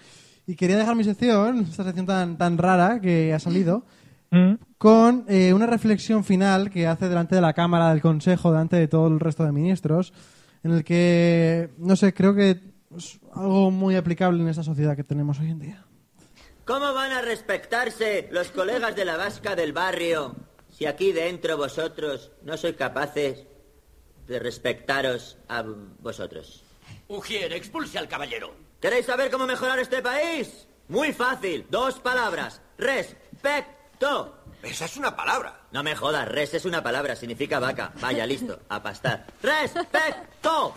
[0.48, 3.86] Y quería dejar mi sección, esta sección tan, tan rara que ha salido,
[4.32, 4.54] Mm.
[4.78, 8.88] con eh, una reflexión final que hace delante de la Cámara del Consejo, delante de
[8.88, 10.13] todo el resto de ministros,
[10.63, 12.60] en el que, no sé, creo que
[12.96, 15.86] es algo muy aplicable en esta sociedad que tenemos hoy en día.
[16.65, 20.36] ¿Cómo van a respetarse los colegas de la vasca del barrio
[20.70, 23.48] si aquí dentro vosotros no sois capaces
[24.30, 25.63] de respetaros a
[26.00, 26.63] vosotros?
[27.08, 28.54] Ujier, expulse al caballero.
[28.80, 30.68] ¿Queréis saber cómo mejorar este país?
[30.88, 32.62] Muy fácil, dos palabras.
[32.78, 34.36] Respecto.
[34.63, 35.62] Esa es una palabra.
[35.72, 37.92] No me jodas, res es una palabra, significa vaca.
[38.02, 39.26] Vaya, listo, a pastar.
[39.42, 40.74] ¡Respecto!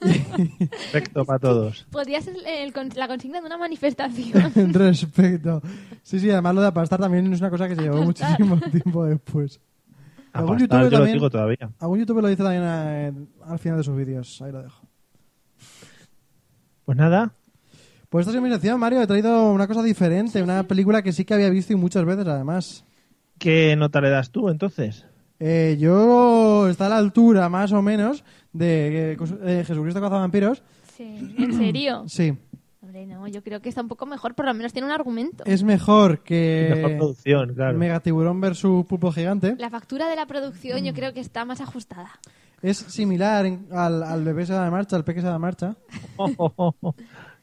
[0.00, 1.86] Perfecto para todos.
[1.90, 4.52] Podría ser el la consigna de una manifestación.
[4.72, 5.60] Respecto.
[6.02, 9.04] Sí, sí, además lo de apastar también es una cosa que se llevó muchísimo tiempo
[9.04, 9.60] después.
[10.32, 11.70] Algún youtuber yo lo también- digo todavía.
[11.78, 13.12] Algún youtuber lo dice también eh,
[13.46, 14.40] al final de sus vídeos.
[14.42, 14.82] Ahí lo dejo.
[16.84, 17.32] Pues nada,
[18.08, 19.00] Pues esta es mi sección, Mario.
[19.00, 20.42] He traído una cosa diferente.
[20.42, 22.84] una película que sí que había visto y muchas veces, además.
[23.38, 25.04] ¿qué nota le das tú entonces?
[25.40, 30.62] Eh, yo está a la altura, más o menos, de eh, Jesucristo cazavampiros.
[30.96, 32.04] Sí, ¿en serio?
[32.06, 32.36] Sí.
[32.94, 35.44] Hombre, no, yo creo que está un poco mejor, por lo menos tiene un argumento.
[35.46, 37.78] Es mejor que Mejor producción, claro.
[37.78, 39.54] Megatiburón versus Pulpo Gigante.
[39.56, 42.10] La factura de la producción yo creo que está más ajustada.
[42.60, 45.38] Es similar en- al, al bebé se da de marcha, al peque se da de
[45.38, 45.74] marcha.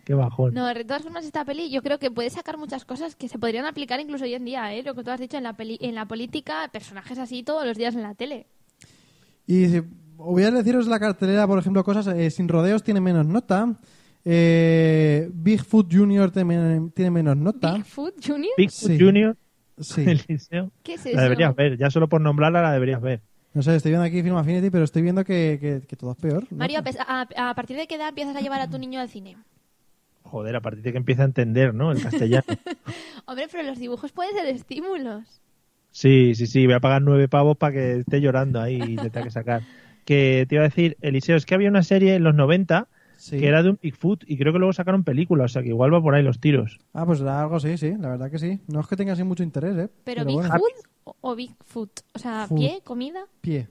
[0.05, 0.53] Qué bajón.
[0.53, 3.39] No, de todas formas, esta peli yo creo que puede sacar muchas cosas que se
[3.39, 4.83] podrían aplicar incluso hoy en día, ¿eh?
[4.83, 7.75] Lo que tú has dicho en la, peli en la política, personajes así todos los
[7.75, 8.45] días en la tele.
[9.47, 9.81] Y si
[10.15, 12.05] voy a deciros la cartelera, por ejemplo, cosas.
[12.15, 13.79] eh, Sin rodeos tiene menos nota.
[14.25, 17.73] Eh, Bigfoot Junior tiene, tiene menos nota.
[17.73, 18.53] Bigfoot Junior.
[18.57, 18.99] Bigfoot Sí.
[18.99, 19.37] Junior,
[19.79, 20.03] Sí.
[20.07, 20.71] Eliseo.
[20.83, 21.21] ¿Qué es La eso?
[21.21, 23.21] deberías ver, ya solo por nombrarla la deberías ver.
[23.53, 26.17] No sé, estoy viendo aquí Film Affinity, pero estoy viendo que, que- que todo es
[26.17, 26.43] peor.
[26.51, 26.57] ¿no?
[26.57, 28.99] Mario, a pes- a, a partir de qué edad empiezas a llevar a tu niño
[28.99, 29.37] al cine?
[30.23, 31.91] Joder, a partir de que empieza a entender, ¿no?
[31.91, 32.43] El castellano.
[33.25, 35.41] Hombre, pero los dibujos pueden ser estímulos.
[35.91, 39.09] Sí, sí, sí, voy a pagar nueve pavos para que esté llorando ahí y le
[39.09, 39.63] tenga que sacar.
[40.05, 42.87] Que te iba a decir, Eliseo, es que había una serie en los 90
[43.19, 43.37] Sí.
[43.37, 45.93] que era de un Bigfoot y creo que luego sacaron película, o sea que igual
[45.93, 46.79] va por ahí los tiros.
[46.93, 48.59] Ah, pues algo sí, sí, la verdad que sí.
[48.67, 49.89] No es que tenga así mucho interés, ¿eh?
[50.05, 50.41] Pero, bueno.
[50.41, 50.71] Bigfoot
[51.03, 51.99] o, o Bigfoot?
[52.13, 52.57] O sea, Food.
[52.57, 53.25] pie, comida.
[53.41, 53.67] Pie.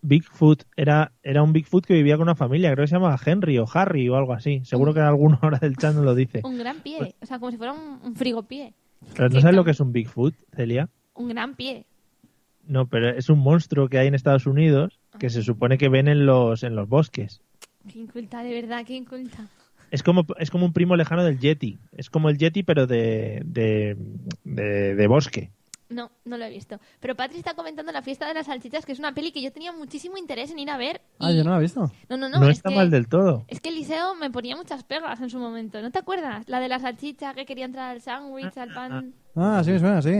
[0.00, 3.58] Bigfoot era, era un Bigfoot que vivía con una familia, creo que se llamaba Henry
[3.58, 4.60] o Harry o algo así.
[4.64, 6.40] Seguro que alguno ahora del chat no lo dice.
[6.44, 7.14] Un gran pie.
[7.20, 8.74] O sea, como si fuera un, un frigopié.
[9.14, 10.88] Pero no sabes lo que es un Bigfoot, Celia.
[11.14, 11.86] Un gran pie.
[12.66, 16.06] No, pero es un monstruo que hay en Estados Unidos que se supone que ven
[16.06, 17.40] en los, en los bosques.
[17.92, 19.46] Qué inculta, de verdad, qué inculta.
[19.90, 21.78] Es como, es como un primo lejano del Yeti.
[21.92, 23.96] Es como el Yeti, pero de, de,
[24.44, 25.50] de, de bosque.
[25.88, 26.78] No, no lo he visto.
[27.00, 29.50] Pero Patri está comentando La fiesta de las salchichas, que es una peli que yo
[29.50, 31.00] tenía muchísimo interés en ir a ver.
[31.18, 31.90] Ah, yo no la he visto.
[32.10, 32.40] No, no, no.
[32.40, 33.44] No, es está que- mal del todo.
[33.48, 35.80] Es que Eliseo me ponía muchas pegas en su momento.
[35.80, 36.46] ¿No te acuerdas?
[36.46, 39.14] La de la salchicha que quería entrar al sándwich, al pan.
[39.34, 40.10] Ah, sí me suena, sí.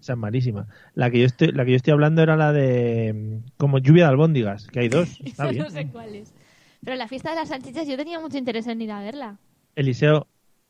[0.00, 0.68] Esa es malísima.
[0.94, 4.04] La que yo estoy, la que yo estoy hablando era la de mm, como lluvia
[4.04, 5.20] de albóndigas, que hay dos.
[5.24, 5.64] Está bien.
[5.64, 6.32] no sé cuál es.
[6.84, 9.38] Pero la fiesta de las salchichas yo tenía mucho interés en ir a verla.
[9.74, 10.26] Eliseo,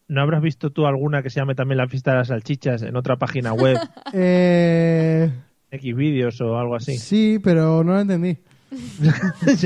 [0.09, 2.97] ¿no habrás visto tú alguna que se llame también la fiesta de las salchichas en
[2.97, 3.79] otra página web,
[4.13, 5.31] Eh,
[5.71, 6.99] X vídeos o algo así?
[6.99, 8.39] sí, pero no la entendí.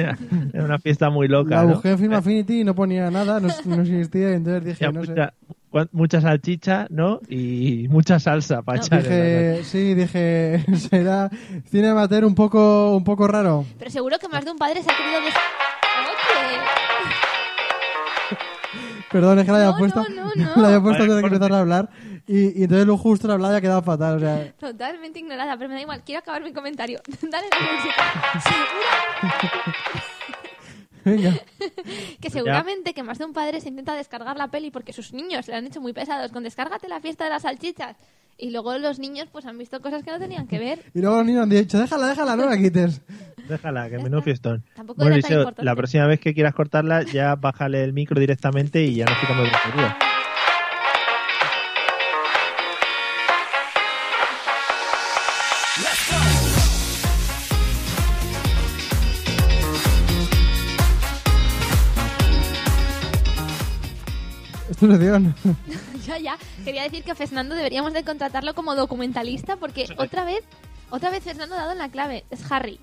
[0.52, 1.57] Era una fiesta muy loca.
[1.57, 1.74] La ¿no?
[1.74, 4.92] busqué en Film Affinity y no ponía nada, no, no existía, y entonces dije, Ya,
[4.92, 5.02] no
[5.92, 7.20] mucha, salchicha, ¿no?
[7.28, 9.02] Y mucha salsa para echar.
[9.02, 11.31] Dije, sí, dije, será
[11.66, 13.64] cine amateur un poco, un poco raro.
[13.78, 15.20] Pero seguro que más de un padre se ha querido...
[19.12, 20.62] Perdón, es que la había No, puesto, no, no, no.
[20.62, 21.88] la había puesto antes de empezara a hablar
[22.27, 25.57] y, y entonces lo justo la hablaba y ha quedado fatal, o sea, Totalmente ignorada,
[25.57, 26.03] pero me da igual.
[26.05, 27.01] Quiero acabar mi comentario.
[27.22, 28.03] Dale la música.
[31.05, 31.33] Venga.
[32.21, 35.49] Que seguramente que más de un padre se intenta descargar la peli porque sus niños
[35.49, 37.97] le han hecho muy pesados con descárgate la fiesta de las salchichas.
[38.38, 40.81] Y luego los niños pues han visto cosas que no tenían que ver.
[40.95, 43.01] Y luego los niños han dicho, déjala, déjala, no la quites.
[43.49, 44.62] Déjala, que menudo fiestón.
[44.75, 45.65] Tampoco Bueno, era tan Eliseo, importante.
[45.65, 49.45] la próxima vez que quieras cortarla, ya bájale el micro directamente y ya nos quitamos
[49.45, 49.97] de tonterías.
[64.83, 65.35] Tu sección.
[66.07, 66.37] ya, ya.
[66.64, 70.40] Quería decir que a Fernando deberíamos de contratarlo como documentalista porque otra vez,
[70.90, 72.25] otra vez Fernando ha dado en la clave.
[72.31, 72.81] Es Harry.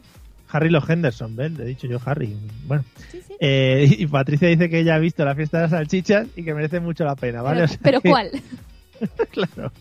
[0.51, 1.57] Harry los Henderson, ¿ven?
[1.57, 2.35] Le he dicho yo Harry.
[2.65, 2.83] Bueno.
[3.11, 3.33] Sí, sí.
[3.39, 6.53] Eh, y Patricia dice que ella ha visto la fiesta de las salchichas y que
[6.53, 7.59] merece mucho la pena, ¿vale?
[7.61, 8.31] Pero, O sea pero que- ¿cuál?
[9.31, 9.71] claro.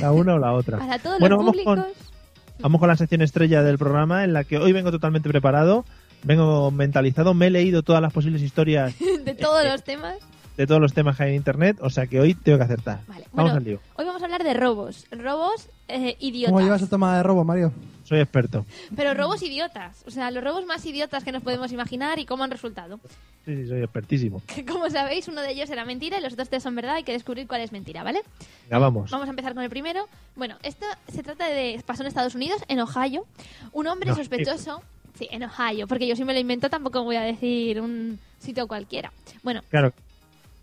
[0.00, 0.78] La una o la otra.
[0.78, 1.84] Para todos bueno, los vamos públicos.
[1.84, 5.84] con, vamos con la sección estrella del programa en la que hoy vengo totalmente preparado.
[6.22, 10.16] Vengo mentalizado, me he leído todas las posibles historias de todos los temas.
[10.56, 13.00] De todos los temas que hay en internet, o sea que hoy tengo que acertar.
[13.06, 13.24] Vale.
[13.32, 13.80] Vamos Bueno, al lío.
[13.96, 15.06] hoy vamos a hablar de robos.
[15.10, 16.52] Robos eh, idiotas.
[16.52, 17.72] ¿Cómo llevas el toma de robo, Mario?
[18.04, 18.64] Soy experto.
[18.94, 20.04] Pero robos idiotas.
[20.06, 23.00] O sea, los robos más idiotas que nos podemos imaginar y cómo han resultado.
[23.44, 24.42] Sí, sí, soy expertísimo.
[24.46, 26.94] Que como sabéis, uno de ellos era mentira y los otros tres son verdad.
[26.96, 28.22] Hay que descubrir cuál es mentira, ¿vale?
[28.64, 29.10] Venga, vamos.
[29.10, 30.08] Vamos a empezar con el primero.
[30.36, 31.82] Bueno, esto se trata de...
[31.84, 33.26] Pasó en Estados Unidos, en Ohio.
[33.72, 34.82] Un hombre No, sospechoso...
[35.18, 38.68] Sí, en Ohio, porque yo si me lo invento tampoco voy a decir un sitio
[38.68, 39.10] cualquiera.
[39.42, 39.94] Bueno, Claro,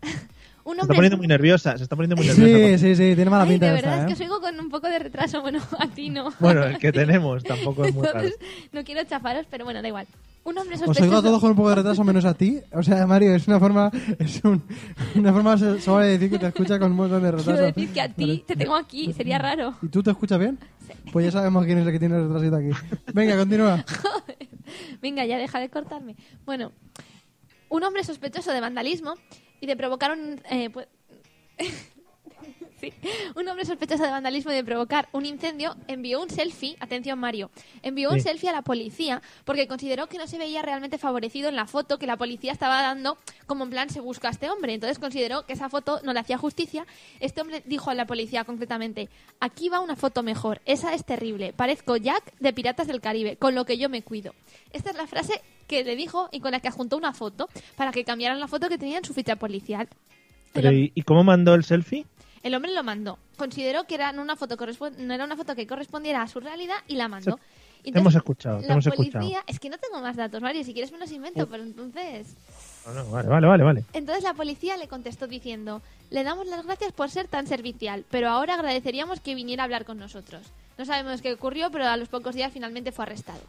[0.64, 2.78] un se está poniendo muy nerviosa, se está poniendo muy nerviosa.
[2.78, 4.12] Sí, sí, sí, tiene mala Ay, pinta de esta, verdad, ¿eh?
[4.12, 5.40] es que os oigo con un poco de retraso.
[5.42, 6.32] Bueno, a ti no.
[6.40, 8.28] Bueno, el que tenemos tampoco es muy raro.
[8.72, 10.06] No quiero chafaros, pero bueno, da igual.
[10.44, 11.04] Un hombre Os sospechoso...
[11.04, 12.60] oigo a todos con un poco de retraso menos a ti.
[12.72, 14.62] O sea, Mario, es una forma, es un-
[15.14, 17.50] una forma so- suave de decir que te escucha con un montón de retraso.
[17.52, 18.44] Quiero decir que a ti Vale.
[18.46, 19.74] te tengo aquí, sería raro.
[19.80, 20.58] ¿Y tú te escuchas bien?
[21.12, 22.70] Pues ya sabemos quién es el que tiene el retrasito aquí.
[23.14, 23.84] Venga, continúa.
[25.00, 26.14] Venga, ya deja de cortarme.
[26.44, 26.72] Bueno,
[27.70, 29.14] un hombre sospechoso de vandalismo
[29.60, 30.40] y de provocar un...
[30.50, 30.88] eh, pues-
[32.80, 32.92] Sí.
[33.36, 37.50] Un hombre sospechoso de vandalismo y de provocar un incendio envió un selfie, atención Mario,
[37.82, 38.22] envió un Sí.
[38.22, 41.98] selfie a la policía porque consideró que no se veía realmente favorecido en la foto
[41.98, 44.74] que la policía estaba dando como en plan se busca a este hombre.
[44.74, 46.84] Entonces consideró que esa foto no le hacía justicia.
[47.20, 49.08] Este hombre dijo a la policía concretamente,
[49.40, 53.54] aquí va una foto mejor, esa es terrible, parezco Jack de Piratas del Caribe, con
[53.54, 54.34] lo que yo me cuido.
[54.72, 57.90] Esta es la frase que le dijo y con la que adjuntó una foto para
[57.92, 59.88] que cambiaran la foto que tenía en su ficha policial.
[60.52, 62.06] Pero, El, ¿y, cómo mandó el selfie?
[62.42, 63.18] el hombre lo mandó.
[63.36, 64.56] Consideró que era no una foto
[64.98, 67.38] no era una foto que correspondiera a su realidad y la mandó.
[67.82, 69.44] Te hemos escuchado, te la hemos policía, escuchado.
[69.46, 72.34] es que no tengo más datos, Mario, si quieres me los invento, pero entonces
[72.86, 73.84] No, no, vale, vale, vale, vale.
[73.92, 78.30] entonces la policía le contestó diciendo, le damos las gracias por ser tan servicial, pero
[78.30, 80.42] ahora agradeceríamos que viniera a hablar con nosotros.
[80.78, 83.40] No sabemos qué ocurrió, pero a los pocos días finalmente fue arrestado.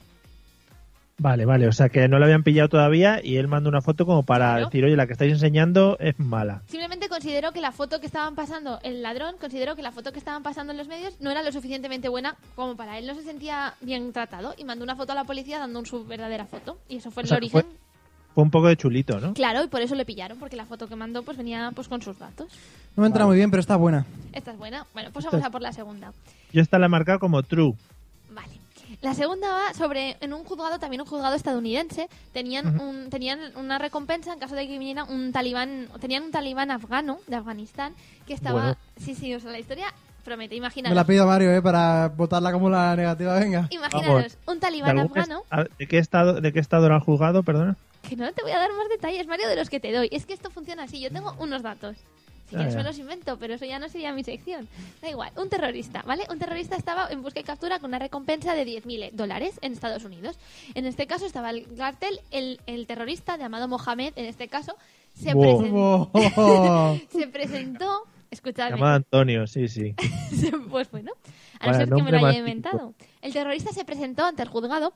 [1.17, 4.05] Vale, vale, o sea que no lo habían pillado todavía y él manda una foto
[4.05, 4.65] como para Claro.
[4.65, 6.61] decir, oye, la que estáis enseñando es mala.
[6.67, 10.19] Simplemente consideró que la foto que estaban pasando, el ladrón consideró que la foto que
[10.19, 13.23] estaban pasando en los medios no era lo suficientemente buena como para él no se
[13.23, 16.77] sentía bien tratado y mandó una foto a la policía dando un- su verdadera foto.
[16.89, 17.61] Y eso fue O el sea, origen.
[17.61, 17.85] fue-
[18.33, 19.33] Fue un poco de chulito, ¿no?
[19.33, 22.01] Claro, y por eso le pillaron, porque la foto que mandó pues venía pues con
[22.01, 22.51] sus datos.
[22.97, 24.05] No me entra muy bien, pero está buena.
[24.33, 24.85] Esta es buena.
[24.93, 26.11] Bueno, pues vamos a por la segunda.
[26.51, 27.73] Yo esta la he marcado como true.
[29.05, 33.77] La segunda va sobre, en un juzgado, también un juzgado estadounidense, tenían, un, tenían una
[33.77, 37.93] recompensa en caso de que viniera un talibán, tenían un talibán afgano de Afganistán
[38.25, 38.77] que estaba, Bueno.
[38.97, 41.61] sí, sí, o sea, la historia promete, Me la imaginaros, pido a Mario, ¿eh?
[41.61, 43.67] Para votarla como la negativa, venga.
[43.69, 45.43] imaginaros, un ¿De, talibán afgano,
[45.77, 47.77] ¿de qué estado de qué estado era el juzgado, perdona?
[48.09, 50.25] que no te voy a dar más detalles, Mario, de los que te doy, es
[50.25, 51.95] que esto funciona así, yo tengo unos datos.
[52.49, 52.77] Si quieres ya.
[52.79, 54.67] me los invento, pero eso ya no sería mi sección.
[55.01, 56.25] Da igual, un terrorista, ¿vale?
[56.29, 60.05] Un terrorista estaba en busca y captura con una recompensa de 10.000 dólares en Estados
[60.05, 60.37] Unidos.
[60.75, 64.75] En este caso estaba el cartel, el, el terrorista llamado Mohamed, en este caso,
[65.15, 66.09] se, Wow.
[66.11, 66.97] presen- Oh.
[67.09, 68.03] se presentó...
[68.31, 68.71] Escuchadme.
[68.71, 69.95] Llamado Antonio, sí, sí.
[70.69, 71.13] pues bueno,
[71.59, 72.93] a no ser que me lo haya inventado.
[73.21, 74.93] El terrorista se presentó ante el juzgado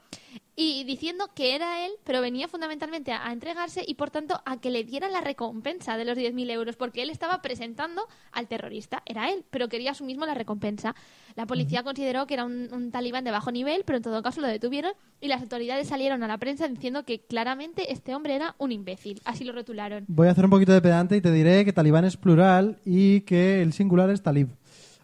[0.62, 4.60] y diciendo que era él, pero venía fundamentalmente a, a entregarse y por tanto a
[4.60, 8.02] que le dieran la recompensa de los 10.000 euros, porque él estaba presentando
[8.34, 10.95] al terrorista, era él, pero quería su mismo la recompensa.
[11.36, 14.41] La policía consideró que era un, un talibán de bajo nivel, pero en todo caso
[14.41, 14.91] lo detuvieron
[15.22, 19.22] y las autoridades salieron a la prensa diciendo que claramente este hombre era un imbécil.
[19.24, 20.04] Así lo rotularon.
[20.10, 23.22] Voy a hacer un poquito de pedante y te diré que talibán es plural y
[23.22, 24.50] que el singular es talib.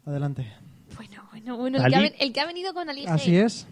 [0.06, 0.52] Adelante.
[0.98, 2.12] Bueno, bueno, bueno, el que, ha, Talib.
[2.12, 3.68] ven- el que ha venido con Ali Así es.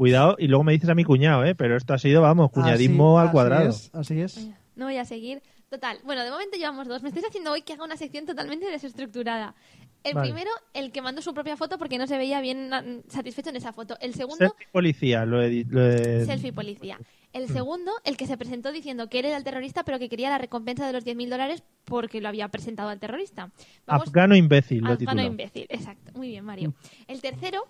[0.00, 1.54] Cuidado, y luego me dices a mi cuñado, ¿eh?
[1.54, 3.68] Pero esto ha sido, vamos, cuñadismo Así- al cuadrado.
[3.68, 3.94] Así es.
[3.94, 4.36] Así es.
[4.46, 5.42] Venga, No voy a seguir.
[5.68, 5.98] Total.
[6.04, 7.02] Bueno, de momento llevamos dos.
[7.02, 9.54] Me estáis haciendo hoy que haga una sección totalmente desestructurada.
[10.02, 10.30] El Vale.
[10.30, 12.70] primero, el que mandó su propia foto porque no se veía bien
[13.08, 13.98] satisfecho en esa foto.
[14.00, 16.98] El segundo, Selfie policía, lo he, di- lo he- selfie policía.
[17.34, 17.52] El Mm.
[17.52, 20.38] segundo, el que se presentó diciendo que él era el terrorista pero que quería la
[20.38, 23.50] recompensa de los 10.000 dólares porque lo había presentado al terrorista.
[23.86, 25.28] Vamos, Afgano imbécil, lo Afgano titulado.
[25.28, 26.12] imbécil, exacto.
[26.14, 26.72] Muy bien, Mario.
[27.06, 27.62] El tercero,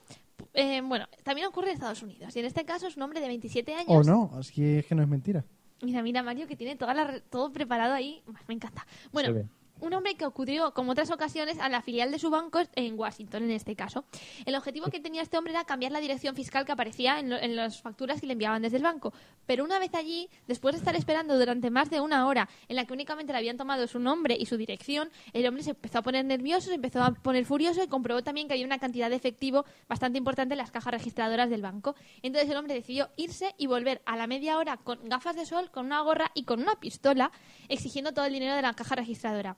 [0.55, 2.35] eh, bueno, también ocurre en Estados Unidos.
[2.37, 3.89] Y en este caso es un hombre de 27 años.
[3.89, 5.45] O no, así es que no es mentira.
[5.83, 8.23] Mira, mira, Mario, que tiene toda la re- todo preparado ahí.
[8.49, 8.87] Me encanta.
[9.13, 9.49] Bueno.
[9.81, 13.45] Un hombre que acudió, como otras ocasiones, a la filial de su banco en Washington,
[13.45, 14.05] en este caso.
[14.45, 17.39] El objetivo que tenía este hombre era cambiar la dirección fiscal que aparecía en, lo-
[17.39, 19.13] en las facturas que le enviaban desde el banco.
[19.47, 22.85] Pero una vez allí, después de estar esperando durante más de una hora, en la
[22.85, 26.03] que únicamente le habían tomado su nombre y su dirección, el hombre se empezó a
[26.03, 29.17] poner nervioso, se empezó a poner furioso y comprobó también que había una cantidad de
[29.17, 31.95] efectivo bastante importante en las cajas registradoras del banco.
[32.23, 35.71] Entonces el hombre decidió irse y volver a la media hora con gafas de sol,
[35.71, 37.33] con una gorra y con una pistola,
[37.69, 39.57] exigiendo todo el dinero de la caja registradora.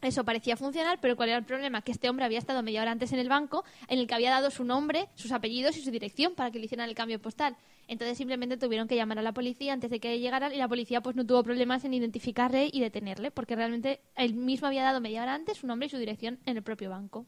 [0.00, 1.82] Eso parecía funcionar, pero ¿cuál era el problema?
[1.82, 4.30] Que este hombre había estado media hora antes en el banco, en el que había
[4.30, 7.56] dado su nombre, sus apellidos y su dirección para que le hicieran el cambio postal.
[7.88, 11.00] Entonces simplemente tuvieron que llamar a la policía antes de que llegaran y la policía
[11.00, 15.22] pues no tuvo problemas en identificarle y detenerle, porque realmente él mismo había dado media
[15.22, 17.26] hora antes su nombre y su dirección en el propio banco.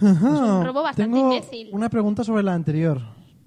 [0.00, 1.68] un robo bastante Tengo imbécil.
[1.72, 3.00] una pregunta sobre la anterior.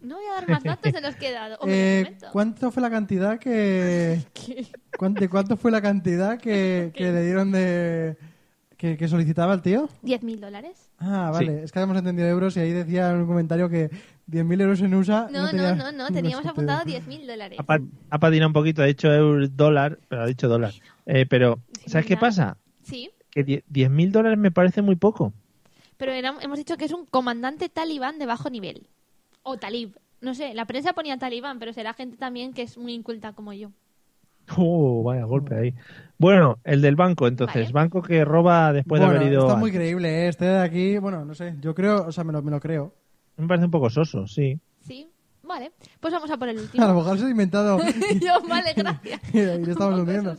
[0.07, 1.57] No voy a dar más datos de los que he dado.
[1.67, 2.15] Eh.
[2.31, 4.21] ¿Cuánto fue la cantidad que...
[4.99, 8.17] ¿De cuánto fue la cantidad que, que le dieron de...
[8.77, 9.89] Que, que solicitaba el tío?
[10.03, 10.91] 10.000 dólares.
[10.99, 11.63] Ah, vale.
[11.63, 13.89] Es que habíamos entendido euros y ahí decía en un comentario que
[14.29, 15.27] 10.000 euros en USA...
[15.31, 17.59] No, no, tenía no, no, teníamos apuntado 10.000 dólares.
[17.59, 17.79] Ha, pa-
[18.11, 20.73] ha patinado un poquito, ha dicho euro, dólar, pero ha dicho dólar.
[21.07, 22.57] Eh, pero, Sí, ¿sabes qué pasa?
[22.83, 25.33] Sí, Que die- 10.000 dólares me parece muy poco.
[25.97, 28.85] pero era- hemos dicho que es un comandante talibán de bajo nivel.
[29.49, 29.95] O talib.
[30.19, 33.53] No sé, la prensa ponía talibán, pero será gente también que es muy inculta como
[33.53, 33.71] yo.
[34.57, 35.73] Oh, vaya golpe ahí.
[36.17, 37.71] Bueno, el del banco, entonces.
[37.71, 37.73] Vale.
[37.73, 39.41] Banco que roba después Bueno, de haber ido.
[39.41, 40.27] está a- muy creíble, ¿eh?
[40.29, 41.55] Este de aquí, bueno, no sé.
[41.61, 42.93] Yo creo, o sea, me lo, me lo creo.
[43.35, 44.57] Me parece un poco soso, sí.
[44.81, 45.07] Sí,
[45.43, 45.71] vale.
[45.99, 46.93] Pues vamos a por el A lo último.
[46.95, 47.77] mejor se ha inventado
[48.21, 49.21] yo, vale, gracias.
[49.33, 50.35] y ahí le estamos hundiendo.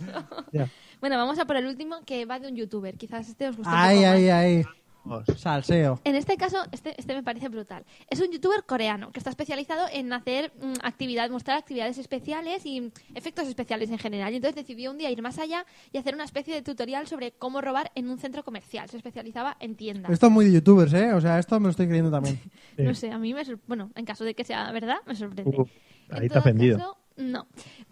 [0.52, 0.68] Ya.
[1.00, 2.96] Bueno, vamos a por el último que va de un youtuber.
[2.96, 4.64] Quizás este os guste un Ay, ay, ay.
[5.08, 5.24] Vamos.
[5.40, 6.00] Salseo.
[6.04, 7.84] En este caso, este, este me parece brutal.
[8.10, 12.92] Es un youtuber coreano que está especializado en hacer mm, actividades, mostrar actividades especiales y
[13.14, 14.32] efectos especiales en general.
[14.32, 17.32] Y entonces decidió un día ir más allá y hacer una especie de tutorial sobre
[17.32, 18.88] cómo robar en un centro comercial.
[18.90, 20.12] Se especializaba en tiendas.
[20.12, 21.12] Esto es muy de youtubers, ¿eh?
[21.12, 22.38] O sea, esto me lo estoy creyendo también.
[22.78, 22.84] Sí.
[22.84, 25.50] No sé, a mí me sor- bueno, en caso de que sea verdad, me sorprende.
[25.58, 25.62] Uh,
[26.10, 26.78] ahí En te todo ha ofendido.
[26.78, 27.46] caso, no.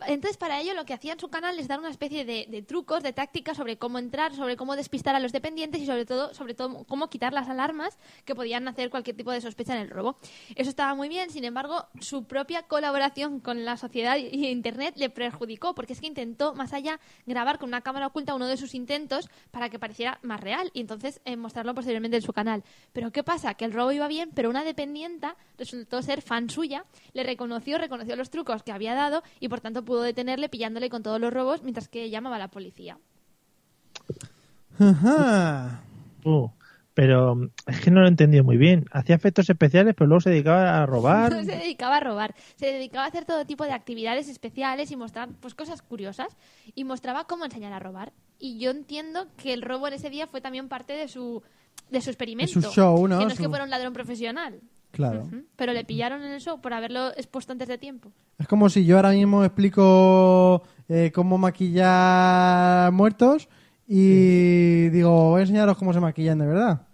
[0.06, 3.02] Entonces, para ello, lo que hacía en su canal es dar una especie de, trucos,
[3.02, 6.54] de tácticas sobre cómo entrar, sobre cómo despistar a los dependientes y, sobre todo, sobre
[6.54, 10.18] todo, cómo quitar las alarmas que podían hacer cualquier tipo de sospecha en el robo.
[10.54, 15.10] Eso estaba muy bien, sin embargo, su propia colaboración con la sociedad y Internet le
[15.10, 18.74] perjudicó, porque es que intentó, más allá, grabar con una cámara oculta uno de sus
[18.74, 22.62] intentos para que pareciera más real y entonces eh, mostrarlo posteriormente en su canal.
[22.92, 23.54] Pero ¿qué pasa?
[23.54, 28.16] Que el robo iba bien, pero una dependienta resultó ser fan suya, le reconoció, reconoció
[28.16, 31.62] los trucos que había dado y por tanto pudo detenerle pillándole con todos los robos
[31.62, 32.98] mientras que llamaba a la policía.
[34.78, 35.82] Ajá.
[36.24, 36.48] Uh,
[36.94, 38.86] pero mm, es que no lo he entendido muy bien.
[38.90, 41.32] Hacía efectos especiales, pero luego se dedicaba a robar.
[41.36, 44.96] No se dedicaba a robar, se dedicaba a hacer todo tipo de actividades especiales y
[44.96, 46.36] mostrar pues cosas curiosas
[46.74, 48.12] y mostraba cómo enseñar a robar.
[48.38, 51.42] Y yo entiendo que el robo en ese día fue también parte de su
[51.90, 52.60] de su experimento.
[52.72, 53.18] show, ¿no?
[53.18, 54.60] Que no es que Su- fuera un ladrón profesional.
[54.96, 55.28] Claro.
[55.56, 58.10] Pero le pillaron en eso por haberlo expuesto antes de tiempo.
[58.38, 63.46] Es como si yo ahora mismo explico eh, cómo maquillar muertos
[63.86, 66.86] y digo, voy a enseñaros cómo se maquillan de verdad.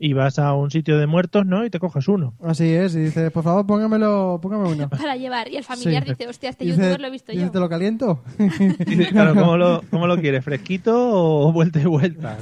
[0.00, 1.64] Y vas a un sitio de muertos, ¿no?
[1.64, 2.34] Y te coges uno.
[2.42, 4.88] Así es, y dices, por favor, póngamelo, póngame uno.
[4.90, 5.48] Para llevar.
[5.48, 6.10] Y el familiar Sí.
[6.10, 7.50] dice, hostia, este youtuber lo he visto dice, yo.
[7.52, 8.22] ¿te lo caliento?
[9.10, 10.44] Claro, ¿cómo lo, ¿cómo lo quieres?
[10.44, 12.36] ¿Fresquito o vuelta y vuelta?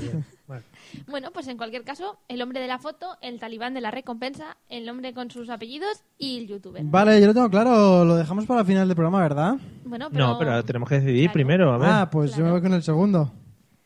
[1.09, 4.57] Bueno, pues en cualquier caso, el hombre de la foto, el talibán de la recompensa,
[4.69, 6.83] el hombre con sus apellidos y el youtuber.
[6.85, 9.57] Vale, yo lo tengo claro, lo dejamos para el final del programa, ¿verdad?
[9.85, 10.27] Bueno, pero...
[10.27, 11.33] No, pero tenemos que decidir Claro.
[11.33, 11.73] primero.
[11.73, 11.89] A ver.
[11.91, 13.33] Ah, pues yo me voy con el segundo.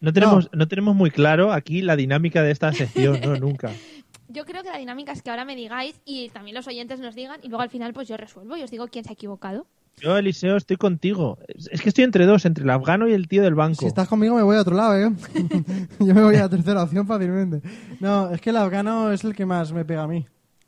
[0.01, 0.69] no, tenemos, no.
[0.69, 3.37] tenemos muy claro aquí la dinámica de esta sección, ¿no?
[3.41, 3.71] Nunca.
[4.31, 7.15] Yo creo que la dinámica es que ahora me digáis y también los oyentes nos
[7.15, 9.67] digan y luego al final pues yo resuelvo y os digo quién se ha equivocado.
[10.01, 11.39] Yo, Eliseo, estoy contigo.
[11.71, 13.81] Es que estoy entre dos, entre el afgano y el tío del banco.
[13.81, 15.11] Si estás conmigo me voy a otro lado, ¿eh?
[16.01, 17.61] yo me voy a la tercera opción fácilmente.
[18.01, 20.27] No, es que el afgano es el que más me pega a mí.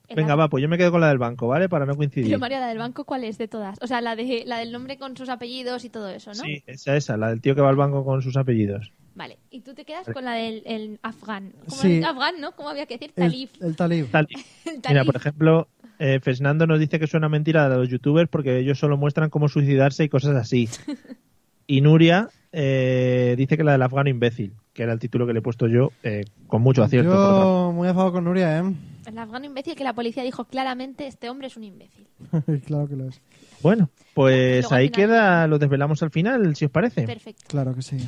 [0.08, 1.68] El Venga, va, pues yo me quedo con la del banco, ¿vale?
[1.68, 2.26] Para no coincidir.
[2.26, 3.78] Pero María, la del banco, ¿cuál es de todas?
[3.80, 6.42] O sea, la, de, la del nombre con sus apellidos y todo eso, ¿no?
[6.42, 8.92] Sí, esa, esa, la del tío que va al banco con sus apellidos.
[9.14, 9.38] Vale.
[9.52, 11.52] Y tú te quedas con la del el afgán.
[11.68, 11.98] ¿Cómo Sí.
[11.98, 12.04] es?
[12.04, 12.52] Afgán, ¿no?
[12.56, 13.12] ¿Cómo había que decir?
[13.14, 13.48] El, Talib.
[13.60, 14.06] el talib.
[14.10, 14.26] Tal-
[14.64, 15.06] El Mira, talib.
[15.06, 15.68] por ejemplo,
[16.00, 19.48] eh, Fernando nos dice que suena mentira de los youtubers porque ellos solo muestran cómo
[19.48, 20.68] suicidarse y cosas así.
[21.66, 25.38] Y Nuria eh, dice que la del afgano imbécil, que era el título que le
[25.38, 27.12] he puesto yo eh, con mucho acierto.
[27.12, 28.74] Yo muy a favor con Nuria, ¿eh?
[29.06, 32.08] El afgano imbécil que la policía dijo claramente, este hombre es un imbécil.
[32.66, 33.20] claro que lo es.
[33.62, 37.06] Bueno, pues ahí final- queda, lo desvelamos al final, si os parece.
[37.06, 37.44] Perfecto.
[37.46, 37.98] Claro que sí.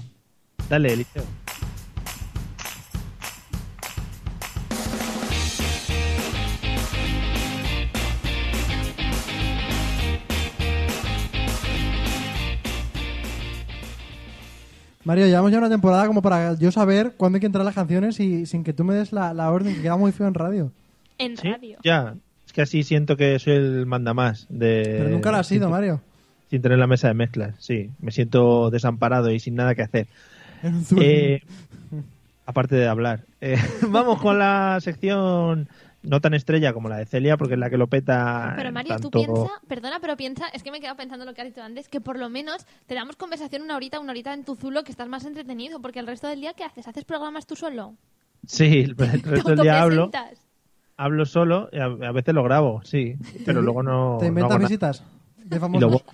[0.68, 1.22] Dale, Eliseo.
[15.12, 18.18] Mario, llevamos ya una temporada como para yo saber cuándo hay que entrar las canciones
[18.18, 20.72] y sin que tú me des la, la orden, que queda muy feo en radio.
[21.18, 21.50] En ¿Sí?
[21.52, 21.76] radio.
[21.84, 22.14] Ya,
[22.46, 24.82] es que así siento que soy el mandamás de...
[24.96, 26.00] Pero nunca lo has sido, sin- Mario.
[26.48, 27.90] Sin tener la mesa de mezclas, sí.
[28.00, 30.06] Me siento desamparado y sin nada que hacer.
[30.98, 31.42] Eh,
[32.46, 33.20] aparte de hablar.
[33.42, 33.58] Eh,
[33.90, 35.68] vamos con la sección
[36.02, 38.54] no tan estrella como la de Celia, porque es la que lo peta.
[38.56, 41.34] Pero Mario, tú tanto- piensa, perdona, pero piensa, es que me he quedado pensando lo
[41.34, 44.34] que has dicho antes, que por lo menos te damos conversación una horita, una horita
[44.34, 46.88] en tu zulo, que estás más entretenido, porque el resto del día, ¿qué haces?
[46.88, 47.94] ¿Haces programas tú solo?
[48.46, 50.10] Sí, el, el ¿Te resto del día hablo,
[50.96, 53.16] hablo solo y a, a veces lo grabo, sí.
[53.44, 54.16] Pero luego no.
[54.18, 54.68] ¿Te no inventas hago nada.
[54.68, 55.04] visitas?
[55.44, 56.02] De famosos.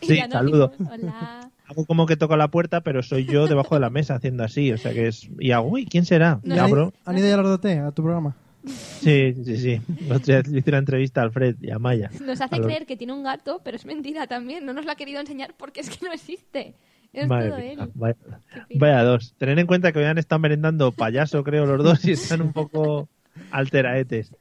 [0.00, 0.72] Sí, no saludo.
[0.90, 1.50] Hola.
[1.66, 4.72] hago como que toco la puerta, pero soy yo debajo de la mesa haciendo así.
[4.72, 5.28] O sea que es.
[5.38, 6.40] Y hago, uy, ¿quién será?
[6.42, 6.94] No Y ¿Han, abro.
[7.04, 8.34] han ido ya los de a tu programa?
[8.64, 9.80] Sí, sí, sí.
[10.08, 12.10] Le hice una entrevista a Alfred y a Maya.
[12.24, 14.66] Nos hace A los- creer que tiene un gato, pero es mentira también.
[14.66, 16.74] No nos lo ha querido enseñar porque es que no existe.
[17.12, 17.90] Es Madre todo mía, él.
[17.94, 18.80] vaya, Qué pena.
[18.80, 19.34] vaya dos.
[19.38, 22.52] Tened en cuenta que hoy han estado merendando payaso, creo, los dos, y están un
[22.52, 23.08] poco
[23.50, 24.34] alteraetes.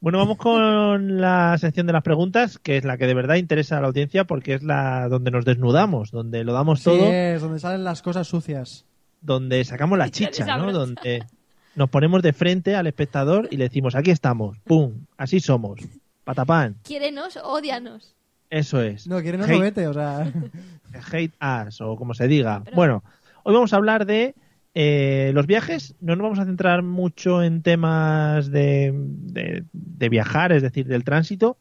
[0.00, 3.78] Bueno, vamos con la sección de las preguntas, que es la que de verdad interesa
[3.78, 7.40] a la audiencia, porque es la donde nos desnudamos, donde lo damos Sí, todo, es
[7.40, 8.84] donde salen las cosas sucias.
[9.20, 10.72] donde sacamos la chicha, ¿no?
[10.72, 11.24] Donde
[11.74, 15.80] nos ponemos de frente al espectador y le decimos, aquí estamos, pum, así somos,
[16.24, 18.14] patapán, Quiérenos, ódianos.
[18.50, 19.06] eso es.
[19.06, 20.30] No, quieren no Hate- vete, o sea...
[21.12, 21.32] hate
[21.68, 22.60] us o como se diga.
[22.64, 23.04] Pero- Bueno,
[23.44, 24.34] hoy vamos a hablar de
[24.74, 25.94] eh, los viajes.
[26.00, 31.04] No nos vamos a centrar mucho en temas de, de- de viajar, es decir, del
[31.04, 31.56] tránsito,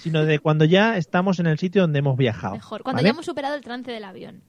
[0.00, 2.54] sino de cuando ya estamos en el sitio donde hemos viajado.
[2.54, 2.82] Mejor.
[2.82, 3.06] Cuando ¿vale?
[3.08, 4.42] ya hemos superado el trance del avión.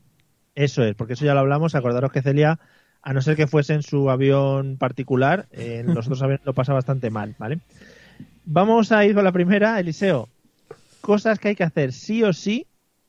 [0.56, 1.76] Eso es, porque eso ya lo hablamos.
[1.76, 2.60] Acordaros que Celia,
[3.02, 6.54] a no ser que fuese en su avión particular, eh, en los otros aviones lo
[6.54, 7.60] pasa bastante mal, ¿vale?
[8.46, 10.30] Vamos a ir con la primera, Eliseo.
[11.02, 12.66] Cosas que hay que hacer sí o sí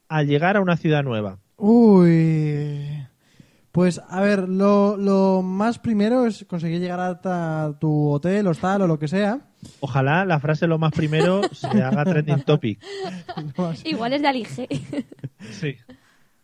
[0.08, 1.38] al llegar a una ciudad nueva.
[1.56, 3.06] Uy.
[3.72, 8.86] Pues, a ver, lo, lo más primero es conseguir llegar hasta tu hotel, hostal o
[8.86, 9.40] lo que sea.
[9.80, 12.80] Ojalá la frase lo más primero se haga trending topic.
[13.84, 14.68] Igual es de Alige.
[15.52, 15.76] Sí.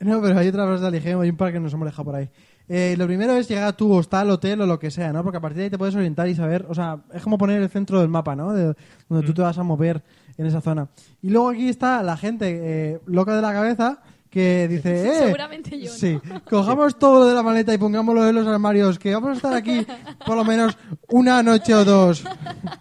[0.01, 2.15] No, pero hay otra frase de Aligeo, hay un par que nos hemos dejado por
[2.17, 2.29] ahí.
[2.69, 5.23] Eh, lo primero es llegar a tu hostal, hotel o lo que sea, ¿no?
[5.23, 7.61] Porque a partir de ahí te puedes orientar y saber, o sea, es como poner
[7.61, 8.53] el centro del mapa, ¿no?
[8.53, 8.75] De,
[9.09, 10.03] donde tú te vas a mover
[10.39, 10.89] en esa zona.
[11.21, 14.01] Y luego aquí está la gente eh, loca de la cabeza
[14.31, 15.97] que dice, eh, Seguramente yo, ¿no?
[15.97, 19.35] sí, cojamos todo lo de la maleta y pongámoslo en los armarios, que vamos a
[19.35, 19.87] estar aquí
[20.25, 20.77] por lo menos
[21.09, 22.25] una noche o dos.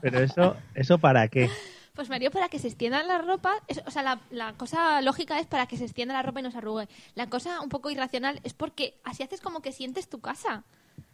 [0.02, 1.50] Pero eso, ¿eso para qué?
[1.94, 5.40] Pues Mario, para que se extienda la ropa, es- o sea, la, la cosa lógica
[5.40, 6.88] es para que se extienda la ropa y no se arrugue.
[7.14, 10.64] La cosa un poco irracional es porque así haces como que sientes tu casa.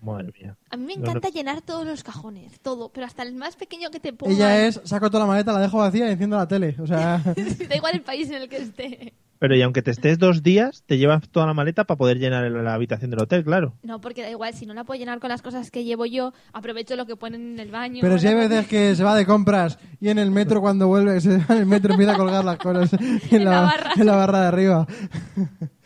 [0.01, 0.55] Madre mía.
[0.69, 1.09] A mí me No, no.
[1.09, 4.34] encanta llenar todos los cajones, todo, pero hasta el más pequeño que te ponga.
[4.34, 6.75] Ella es, saco toda la maleta, la dejo vacía y enciendo la tele.
[6.80, 7.21] O sea,
[7.69, 9.13] da igual el país en el que esté.
[9.40, 12.52] Pero y aunque te estés dos días, te llevas toda la maleta para poder llenar
[12.52, 13.74] la habitación del hotel, claro.
[13.84, 16.34] No, porque da igual, si no la puedo llenar con las cosas que llevo yo,
[16.52, 18.00] aprovecho lo que ponen en el baño.
[18.02, 21.22] Pero si hay veces que se va de compras y en el metro cuando vuelve,
[21.22, 22.92] se va en el metro empieza a colgar las cosas
[23.32, 23.92] en, la barra.
[23.96, 24.88] en la barra de arriba.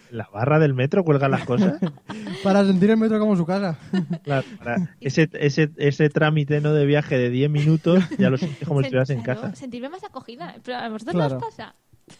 [0.09, 1.79] La barra del metro cuelgan las cosas.
[2.43, 3.77] Para sentir el metro como su casa.
[4.23, 8.67] Claro, para ese, ese, ese trámite no de viaje de 10 minutos ya lo sientes
[8.67, 9.55] como si estuvieras en claro, casa.
[9.55, 10.55] Sentirme más acogida.
[10.63, 11.39] Pero a vosotros Claro.
[11.39, 11.75] no os pasa.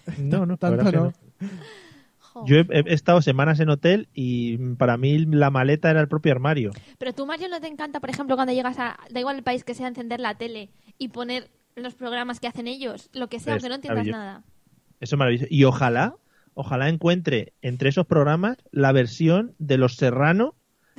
[0.20, 1.14] No, no, Tanto que no.
[2.46, 6.32] Yo he, he estado semanas en hotel y para mí la maleta era el propio
[6.32, 6.72] armario.
[6.98, 8.98] Pero tú, Mario, ¿no te encanta, por ejemplo, cuando llegas a...
[9.12, 12.68] Da igual el país que sea, encender la tele y poner los programas que hacen
[12.68, 14.44] ellos, lo que sea, Es aunque no entiendas nada.
[15.00, 15.48] Eso es maravilloso.
[15.50, 16.16] Y ojalá,
[16.54, 20.56] ojalá encuentre entre esos programas la versión de Los Serrano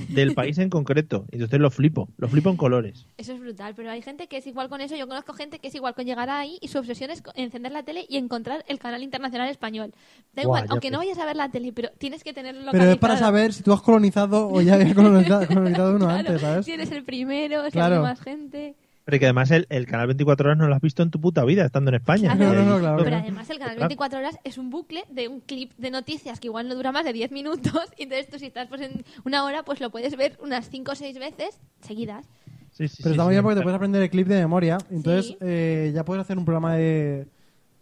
[0.09, 1.27] del país en concreto.
[1.31, 3.07] Y entonces lo flipo, lo flipo en colores.
[3.17, 4.97] Eso es brutal, pero hay gente que es igual con eso.
[4.97, 7.83] Yo conozco gente que es igual con llegar ahí y su obsesión es encender la
[7.83, 9.93] tele y encontrar el canal internacional español.
[10.33, 12.85] Da Buah, igual, aunque no vayas a ver la tele, pero tienes que tenerlo Pero
[12.91, 13.33] es para localizado.
[13.39, 16.67] saber si tú has colonizado o ya había colonizado, colonizado uno Claro, antes, ¿sabes?
[16.67, 17.97] Si eres el primero, si Claro.
[17.97, 18.75] hay más gente.
[19.05, 21.45] Pero que además el, el canal 24 horas no lo has visto en tu puta
[21.45, 22.35] vida estando en España.
[22.37, 22.55] Claro.
[22.55, 23.05] No, no, no, claro.
[23.05, 23.89] Pero además el canal Claro.
[23.89, 27.05] 24 horas es un bucle de un clip de noticias que igual no dura más
[27.05, 27.73] de 10 minutos.
[27.99, 30.93] Y entonces tú si estás pues en una hora, pues lo puedes ver unas 5
[30.93, 32.27] o 6 veces seguidas.
[32.73, 34.37] Sí, sí, Pero sí, está muy sí, bien porque te puedes aprender el clip de
[34.41, 34.79] memoria.
[34.91, 35.37] Entonces Sí.
[35.43, 37.27] eh, ya puedes hacer un programa de...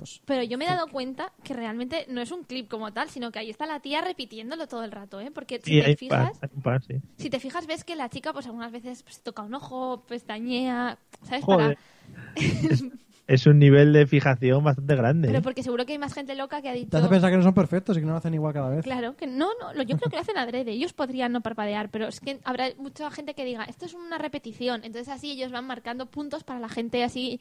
[0.03, 3.09] Pues, Pero yo me he dado cuenta que realmente no es un clip como tal,
[3.09, 5.31] sino que ahí está la tía repitiéndolo todo el rato, ¿eh?
[5.33, 6.95] Porque si Sí, te hay par, fijas, hay un par, sí.
[7.19, 10.99] si te fijas ves que la chica pues algunas veces pues, toca un ojo, pestañea,
[11.23, 11.45] ¿sabes?
[11.45, 11.79] Joder.
[12.37, 15.29] Para- Es un nivel de fijación bastante grande.
[15.29, 15.43] Pero ¿eh?
[15.43, 16.97] porque seguro que hay más gente loca que ha te dicho...
[16.99, 18.83] hace pensar que no son perfectos y que no lo hacen igual cada vez.
[18.85, 20.73] Claro, que no, no, yo creo que lo hacen adrede.
[20.73, 24.19] Ellos podrían no parpadear, pero es que habrá mucha gente que diga, esto es una
[24.19, 24.83] repetición.
[24.85, 27.41] Entonces así ellos van marcando puntos para la gente así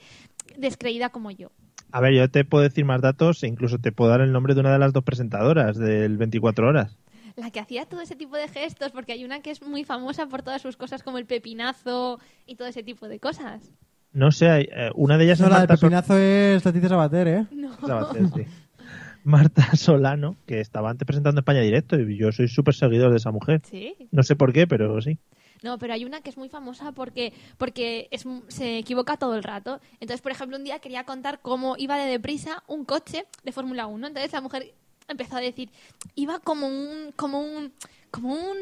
[0.55, 1.49] descreída como yo.
[1.91, 4.53] A ver, yo te puedo decir más datos e incluso te puedo dar el nombre
[4.53, 6.97] de una de las dos presentadoras del 24 horas.
[7.37, 10.27] La que hacía todo ese tipo de gestos, porque hay una que es muy famosa
[10.27, 13.71] por todas sus cosas como el pepinazo y todo ese tipo de cosas.
[14.13, 16.65] No sé, hay- eh, una de ellas No, es la del Marta, Sol- pepinazo es
[16.65, 17.45] Leticia Sabater, ¿eh?
[17.51, 17.73] No.
[17.79, 18.45] Sabater, sí.
[19.23, 23.31] Marta Solano, que estaba antes presentando España Directo y yo soy súper seguidor de esa
[23.31, 23.61] mujer.
[23.69, 23.93] Sí.
[24.11, 25.19] No sé por qué, pero sí.
[25.63, 29.43] No, pero hay una que es muy famosa porque, porque es, se equivoca todo el
[29.43, 29.79] rato.
[29.99, 33.85] Entonces, por ejemplo, un día quería contar cómo iba de deprisa un coche de Fórmula
[33.85, 34.07] 1.
[34.07, 34.73] Entonces la mujer
[35.07, 35.69] empezó a decir,
[36.15, 37.71] iba como un, como un,
[38.09, 38.57] como un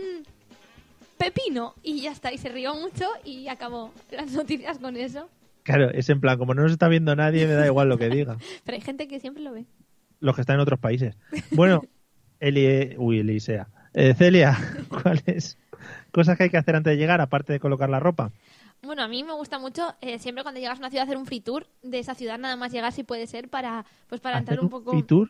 [1.18, 1.74] pepino.
[1.84, 5.30] Y ya está, y se rió mucho y acabó las noticias con eso.
[5.64, 8.10] Claro, es en plan, como no nos está viendo nadie, me da igual lo que
[8.10, 8.38] diga.
[8.66, 9.66] Pero hay gente que siempre lo ve.
[10.20, 11.16] Los que están en otros países.
[11.52, 11.82] Bueno,
[12.39, 13.70] Eli, uy, Elisea.
[13.93, 14.58] Eh, Celia,
[14.89, 15.58] ¿cuáles
[16.11, 18.32] cosas que hay que hacer antes de llegar, aparte de colocar la ropa?
[18.82, 21.25] Bueno, a mí me gusta mucho eh, siempre cuando llegas a una ciudad hacer un
[21.25, 24.53] free tour de esa ciudad, nada más llegar si puede ser para, pues para ¿Hacer
[24.53, 24.91] entrar un poco...
[24.91, 25.30] free tour?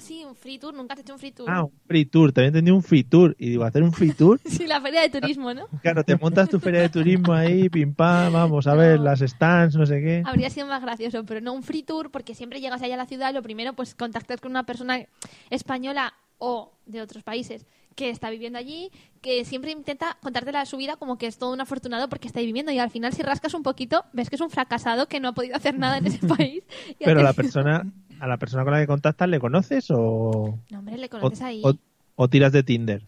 [0.00, 1.46] Sí, un free tour, nunca has hecho un free tour.
[1.50, 2.32] Ah, un free tour.
[2.32, 3.36] Te había entendido un free tour.
[3.38, 4.40] Y digo, ¿hacer un free tour?
[4.46, 5.66] Sí, la feria de turismo, ¿no?
[5.82, 9.76] Claro, te montas tu feria de turismo ahí, pim pam, vamos a ver las stands,
[9.76, 10.22] no sé qué.
[10.24, 13.06] Habría sido más gracioso, pero no un free tour, porque siempre llegas allá a la
[13.06, 15.06] ciudad lo primero, pues contactas con una persona
[15.50, 20.76] española o de otros países que está viviendo allí, que siempre intenta contarte la su
[20.76, 23.22] vida como que es todo un afortunado porque está ahí viviendo y al final si
[23.22, 26.06] rascas un poquito ves que es un fracasado que no ha podido hacer nada en
[26.06, 26.62] ese país.
[26.98, 27.84] Y Pero la persona,
[28.20, 31.42] a la persona con la que contactas, ¿le conoces o, No, hombre, le o, conoces
[31.42, 31.62] ahí.
[31.64, 31.74] o-
[32.16, 33.02] o tiras de Tinder?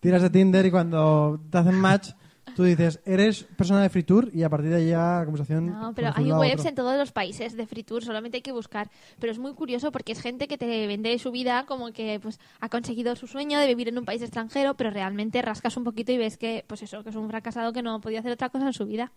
[0.00, 2.10] Tiras de Tinder y cuando te hacen match,
[2.56, 5.66] tú dices, eres persona de Free Tour y a partir de ahí ya la conversación...
[5.66, 8.90] No, pero hay webs en todos los países de free tour, solamente hay que buscar.
[9.20, 12.40] Pero es muy curioso porque es gente que te vende su vida como que pues
[12.60, 16.12] ha conseguido su sueño de vivir en un país extranjero, pero realmente rascas un poquito
[16.12, 18.68] y ves que pues eso, que es un fracasado que no podía hacer otra cosa
[18.68, 19.12] en su vida.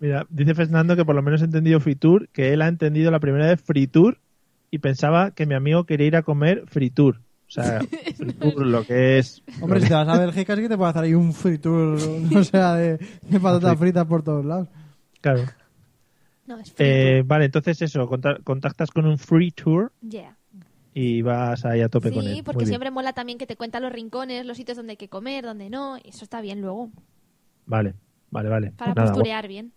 [0.00, 3.12] Mira, dice Fernando que por lo menos he entendido free tour, que él ha entendido
[3.12, 4.18] la primera vez free tour
[4.72, 7.20] y pensaba que mi amigo quería ir a comer free tour.
[7.56, 7.80] O sea,
[8.16, 9.42] free tour lo que es...
[9.60, 11.98] Hombre, si te vas a Bélgica sí que te puede hacer ahí un free tour,
[12.36, 14.68] o sea, de, de patatas fritas por todos lados.
[15.20, 15.44] Claro.
[16.46, 19.92] No, es free Eh, vale, entonces eso, conta- contactas con un free tour.
[20.08, 20.36] Yeah.
[20.94, 22.28] y vas ahí a tope con él.
[22.28, 22.68] Sí, Muy porque bien.
[22.68, 25.68] siempre mola también que te cuenta los rincones, los sitios donde hay que comer, donde
[25.70, 26.90] no, eso está bien luego,
[27.66, 27.94] Vale,
[28.30, 28.70] vale, vale.
[28.72, 29.72] para Pues nada, posturear bien.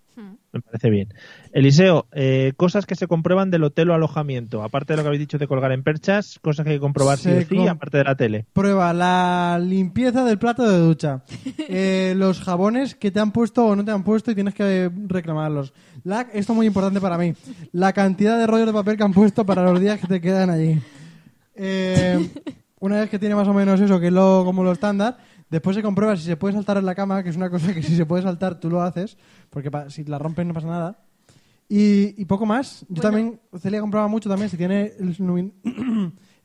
[0.52, 1.14] Me parece bien.
[1.54, 4.64] Eliseo, eh, cosas que se comprueban del hotel o alojamiento.
[4.64, 7.18] Aparte de lo que habéis dicho de colgar en perchas, cosas que hay que comprobar
[7.18, 8.46] sí Se o sí, com- aparte de la tele.
[8.54, 11.24] Prueba la limpieza del plato de ducha.
[11.72, 14.90] Eh, los jabones que te han puesto o no te han puesto y tienes que
[15.08, 15.72] reclamarlos.
[16.04, 17.34] La, esto es muy importante para mí.
[17.74, 20.50] La cantidad de rollos de papel que han puesto para los días que te quedan
[20.50, 20.80] allí.
[21.56, 22.30] Eh,
[22.80, 25.18] una vez que tiene más o menos eso, que es lo, como lo estándar,
[25.50, 27.82] después se comprueba si se puede saltar en la cama, que es una cosa que
[27.84, 29.18] si se puede saltar tú lo haces,
[29.50, 31.00] porque si la rompes no pasa nada.
[31.68, 32.82] Y, y poco más.
[32.82, 33.02] Yo Bueno.
[33.02, 35.16] también, Celia compraba mucho también si tiene el,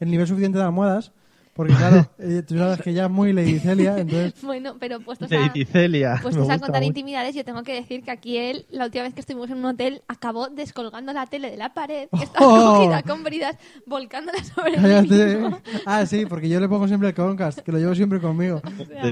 [0.01, 1.13] el nivel suficiente de almohadas.
[1.55, 4.35] Porque claro, eh, tú sabes que ella es muy Lady Celia, entonces...
[4.43, 6.19] Bueno, pero puestos a, Iticelia.
[6.21, 6.89] puestos a contar mucho.
[6.89, 9.67] intimidades, yo tengo que decir que aquí él, la última vez que estuvimos en un
[9.67, 12.75] hotel, acabó descolgando la tele de la pared, que estaba Oh.
[12.79, 15.59] cogida con bridas, volcándola sobre mismo.
[15.87, 18.61] Ah, sí, porque yo le pongo siempre el Chromecast, que lo llevo siempre conmigo.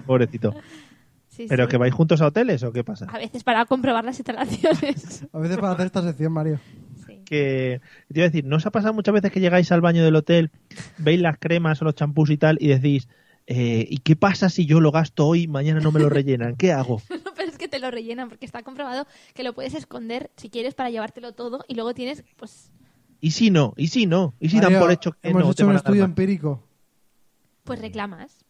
[0.04, 0.52] Pobrecito.
[1.28, 1.70] Sí, ¿Pero sí.
[1.70, 3.06] que vais juntos a hoteles o qué pasa?
[3.10, 5.24] A veces para comprobar las instalaciones.
[5.32, 6.60] A veces para hacer esta sección, Mario.
[7.32, 7.80] Que
[8.12, 10.16] te iba a decir, ¿no os ha pasado muchas veces que llegáis al baño del
[10.16, 10.50] hotel,
[10.98, 13.08] veis las cremas o los champús y tal y decís,
[13.46, 16.56] eh, ¿y qué pasa si yo lo gasto hoy y mañana no me lo rellenan?
[16.56, 17.00] ¿Qué hago?
[17.24, 20.50] No, pero es que te lo rellenan porque está comprobado que lo puedes esconder si
[20.50, 22.70] quieres para llevártelo todo y luego tienes, pues,
[23.18, 23.72] ¿Y si no?
[23.78, 24.34] ¿Y si no?
[24.40, 26.62] ¿Y si dan por hecho que hemos no te hecho un estudio empírico.
[27.64, 28.41] pues reclamas.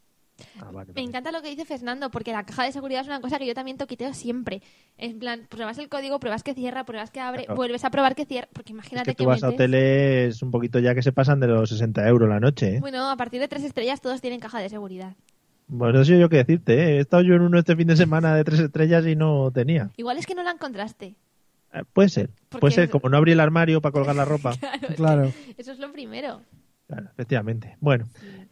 [0.61, 3.21] Ah, vale, Me encanta lo que dice Fernando, porque la caja de seguridad es una
[3.21, 4.63] cosa que yo también toquiteo siempre.
[4.99, 7.57] En plan, pruebas el código, pruebas que cierra, pruebas que abre, Claro.
[7.57, 10.79] vuelves a probar que cierra, porque Es imagínate que tú vas a hoteles un poquito
[10.79, 12.81] ya que se pasan de los 60 euros la noche, ¿eh?
[12.81, 15.15] Bueno, a partir de tres estrellas todos tienen caja de seguridad.
[15.69, 16.97] Bueno, eso yo que decirte, ¿eh?
[16.97, 19.91] He estado yo en uno este fin de semana de tres estrellas y no tenía.
[19.97, 21.15] Igual es que no la encontraste.
[21.73, 24.27] Eh, Puede ser, Porque puede ser, es- como no abrí el armario para colgar la
[24.27, 24.53] ropa.
[24.97, 26.43] Claro, es eso es lo primero.
[26.89, 27.79] Claro, efectivamente.
[27.81, 28.05] Bueno,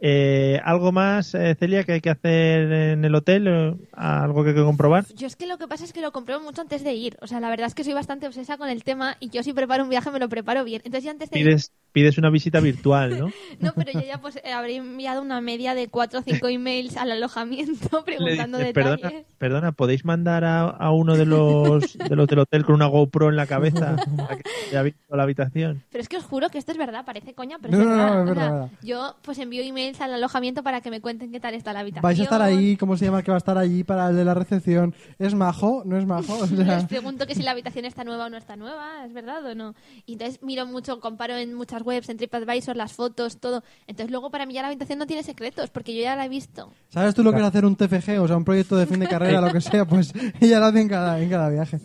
[0.03, 3.47] eh, ¿algo más, eh, Celia, que hay que hacer en el hotel?
[3.49, 5.05] Eh, ¿Algo que hay que comprobar?
[5.15, 7.19] Yo es que lo que pasa es que lo compruebo mucho antes de ir.
[7.21, 9.53] O sea, la verdad es que soy bastante obsesa con el tema y yo si
[9.53, 10.81] preparo un viaje me lo preparo bien.
[10.85, 11.45] Entonces yo antes de ir...
[11.47, 13.31] Pides, pides una visita virtual, ¿no?
[13.61, 16.97] No, pero yo ya pues eh, habré enviado una media de cuatro o cinco emails
[16.97, 19.01] al alojamiento preguntando dices, detalles.
[19.01, 22.87] perdona, perdona, ¿podéis mandar a, a uno de los, de los del hotel con una
[22.87, 25.83] GoPro en la cabeza para que haya visto la habitación?
[25.91, 27.97] Pero es que os juro que esto es verdad, parece coña, pero No, es no,
[27.97, 28.15] verdad.
[28.15, 28.79] no, es O sea, verdad, verdad.
[28.83, 32.03] yo pues envío emails al alojamiento para que me cuenten qué tal está la habitación.
[32.03, 34.25] Vais a estar ahí, ¿cómo se llama que va a estar allí para el de
[34.27, 34.95] la recepción?
[35.19, 35.83] ¿Es majo?
[35.87, 36.35] ¿No es majo?
[36.39, 39.13] O sea, Les pregunto que si la habitación está nueva o no está nueva, ¿es
[39.15, 39.75] verdad o no?
[40.05, 43.65] Y entonces miro mucho, comparo en muchas webs, en TripAdvisor, las fotos, todo.
[43.87, 46.29] Entonces luego para mí ya la habitación no tiene secretos, porque yo ya la he
[46.29, 46.71] visto.
[46.91, 48.21] ¿Sabes tú lo que es hacer un TFG?
[48.21, 50.81] O sea, un proyecto de fin de carrera, lo que sea, pues ella lo hace
[50.83, 51.79] en cada, en cada viaje.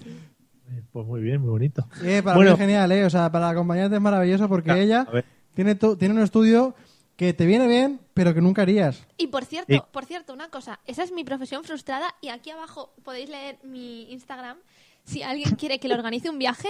[0.91, 1.85] Pues muy bien, muy bonito.
[2.03, 2.51] Eh, para Bueno.
[2.51, 3.03] mí es genial, ¿eh?
[3.05, 5.07] O sea, para la acompañante es maravilloso porque Ah, ella
[5.53, 6.73] tiene, tiene un estudio
[7.15, 9.05] que te viene bien, pero que nunca harías.
[9.17, 9.81] Y por cierto, Sí.
[9.91, 14.11] por cierto, una cosa, esa es mi profesión frustrada y aquí abajo podéis leer mi
[14.11, 14.57] Instagram.
[15.05, 16.69] Si alguien quiere que le organice un viaje,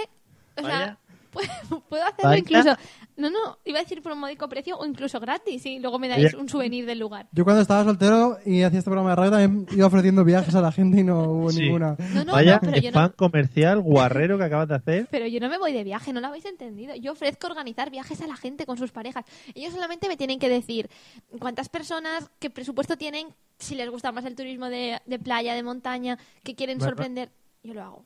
[0.56, 0.98] o sea.
[1.36, 2.38] Puedo, puedo hacerlo Vaya.
[2.38, 2.76] incluso.
[3.16, 6.06] No, no, iba a decir por un módico precio o incluso gratis y luego me
[6.08, 7.26] dais un souvenir del lugar.
[7.32, 10.60] Yo cuando estaba soltero y hacía este programa de radio también iba ofreciendo viajes a
[10.60, 11.62] la gente y no hubo Sí.
[11.62, 11.96] ninguna.
[12.14, 15.08] No, no, Vaya no, pero yo spam no, comercial guarrero que acabas de hacer.
[15.10, 16.94] pero yo no me voy de viaje, no lo habéis entendido.
[16.96, 19.24] Yo ofrezco organizar viajes a la gente con sus parejas.
[19.54, 20.90] Ellos solamente me tienen que decir
[21.38, 23.28] cuántas personas, qué presupuesto tienen,
[23.58, 27.30] si les gusta más el turismo de, de playa, de montaña, que quieren sorprender.
[27.62, 28.04] Yo lo hago.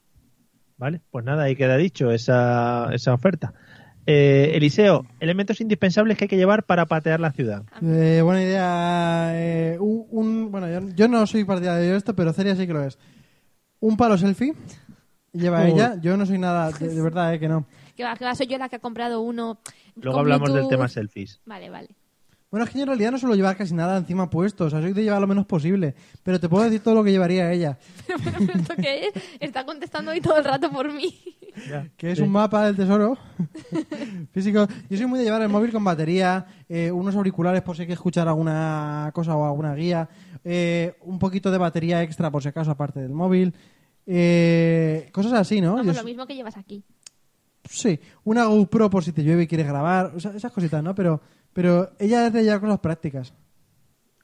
[0.80, 3.52] Vale, pues nada, ahí queda dicho esa, esa oferta.
[4.06, 7.64] Eh, Eliseo, elementos indispensables que hay que llevar para patear la ciudad.
[7.82, 9.30] Eh, buena idea.
[9.34, 12.72] eh, un, un- bueno, yo, yo no soy partidario de esto, pero Celia sí que
[12.72, 12.98] lo es.
[13.78, 14.54] Un palo selfie.
[15.32, 15.96] Lleva ella.
[16.00, 17.66] Yo no soy nada, de, de verdad, eh, que no.
[17.94, 19.60] Que va, que va, soy yo la que ha comprado uno.
[19.96, 21.40] Luego hablamos del tema selfies.
[21.44, 21.88] Vale, vale.
[22.50, 24.64] Bueno, es que yo en realidad no suelo llevar casi nada encima puesto.
[24.64, 25.94] O sea, soy de llevar lo menos posible.
[26.24, 27.78] Pero te puedo decir todo lo que llevaría ella.
[28.24, 29.12] Pero ¿esto qué es?
[29.38, 31.14] Está contestando hoy todo el rato por mí.
[31.96, 32.24] Que es Sí.
[32.24, 33.16] un mapa del tesoro
[34.32, 34.66] físico.
[34.88, 37.86] Yo soy muy de llevar el móvil con batería, eh, unos auriculares por si hay
[37.88, 40.08] que escuchar alguna cosa o alguna guía,
[40.44, 43.52] eh, un poquito de batería extra por si acaso aparte del móvil,
[44.06, 45.74] eh, cosas así, ¿no?
[45.74, 46.82] Vamos, Yo lo mismo que llevas aquí.
[47.68, 50.94] sí, una GoPro por si te llueve y quieres grabar, o sea, esas cositas, ¿no?
[50.94, 51.20] Pero,
[51.52, 53.32] pero ella es de llevar cosas prácticas.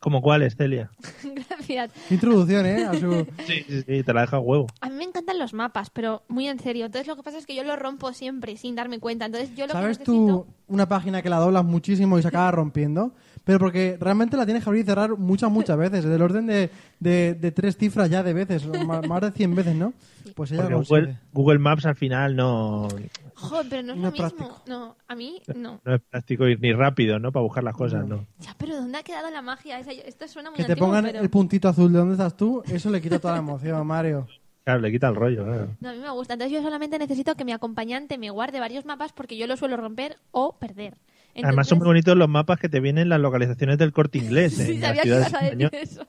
[0.01, 0.91] ¿Como cuáles, Celia?
[1.49, 1.91] Gracias.
[2.09, 2.85] Qué introducción, ¿eh?
[2.85, 3.27] A su...
[3.47, 4.66] Sí, sí, sí, te la deja a huevo.
[4.81, 6.87] A mí me encantan los mapas, pero muy en serio.
[6.87, 9.24] Entonces lo que pasa es que yo los rompo siempre sin darme cuenta.
[9.24, 10.47] Entonces yo lo ¿Sabes que tú necesito...
[10.68, 13.14] una página que la doblas muchísimo y se acaba rompiendo?
[13.47, 16.05] Pero porque realmente la tienes que abrir y cerrar muchas, muchas veces.
[16.05, 16.69] Del orden de,
[16.99, 18.67] de, de tres cifras ya de veces.
[18.67, 19.93] Más, más de 100 veces, ¿no?
[20.35, 20.83] Pues ella lo.
[20.83, 22.89] Google, Google Maps al final no,
[23.35, 24.37] Joder, pero no es No lo es mismo.
[24.37, 24.63] práctico.
[24.67, 25.81] No, a mí no.
[25.85, 27.31] no es práctico ir ni rápido, ¿no?
[27.31, 28.27] Para buscar las cosas, ¿no?
[28.41, 29.79] Ya, pero ¿dónde ha quedado la magia?
[29.79, 29.93] esa?
[29.93, 31.21] Esto suena muy Que te antiguo, pongan pero...
[31.21, 34.27] el puntito azul de dónde estás tú, eso le quita toda la emoción, Mario.
[34.65, 35.69] Claro, le quita el rollo, claro.
[35.79, 36.33] No, a mí me gusta.
[36.35, 39.77] Entonces yo solamente necesito que mi acompañante me guarde varios mapas porque yo los suelo
[39.77, 40.99] romper o perder.
[41.45, 44.55] Además son muy bonitos los mapas que te vienen las localizaciones del corte inglés.
[44.55, 46.07] Sí, las sabía que ibas a decir eso.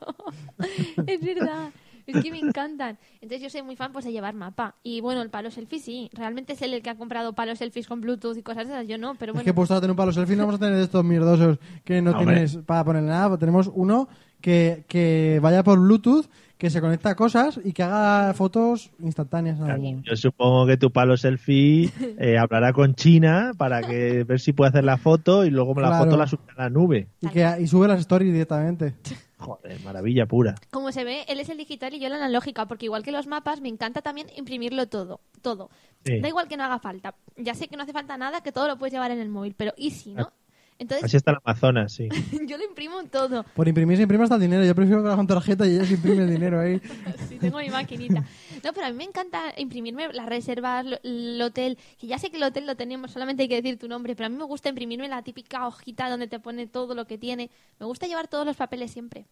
[1.08, 1.70] es verdad.
[2.06, 2.98] Es que me encantan.
[3.16, 4.76] Entonces yo soy muy fan pues de llevar mapa.
[4.82, 6.10] Y bueno, el palo selfie sí.
[6.14, 8.88] Realmente es él el que ha comprado palos selfies con Bluetooth y cosas esas.
[8.88, 9.44] Yo no, pero Es bueno.
[9.44, 12.02] que puesto a tener un palo selfie no vamos a tener de estos mierdosos que
[12.02, 12.26] no Hombre.
[12.36, 13.38] tienes para ponerle nada.
[13.38, 14.08] Tenemos uno
[14.40, 16.28] que, que vaya por Bluetooth,
[16.58, 19.60] que se conecta a cosas y que haga fotos instantáneas.
[20.04, 24.70] Yo supongo que tu palo selfie eh, hablará con China para que ver si puede
[24.70, 26.06] hacer la foto y luego la Claro.
[26.06, 27.08] foto la sube a la nube.
[27.22, 28.96] Y, que, y sube las stories directamente.
[29.38, 30.56] Joder, maravilla pura.
[30.72, 33.28] Como se ve, él es el digital y yo la analógica, porque igual que los
[33.28, 35.20] mapas, me encanta también imprimirlo todo.
[35.44, 35.70] Todo.
[36.04, 36.20] Sí.
[36.22, 37.14] Da igual que no haga falta.
[37.36, 39.54] Ya sé que no hace falta nada, que todo lo puedes llevar en el móvil,
[39.56, 40.32] pero ¿y si no?
[40.80, 42.08] Entonces, Así está el Amazonas, sí.
[42.48, 43.44] yo lo imprimo todo.
[43.56, 44.64] Por imprimir se imprime hasta el dinero.
[44.64, 46.80] Yo prefiero que lo hagan con tarjeta y ellos imprimen el dinero ahí.
[47.28, 48.24] Sí, tengo mi maquinita.
[48.64, 52.30] No, pero a mí me encanta imprimirme las reservas, lo- el hotel, que ya sé
[52.30, 54.44] que el hotel lo tenemos, solamente hay que decir tu nombre, pero a mí me
[54.46, 57.50] gusta imprimirme la típica hojita donde te pone todo lo que tiene.
[57.80, 59.26] Me gusta llevar todos los papeles siempre.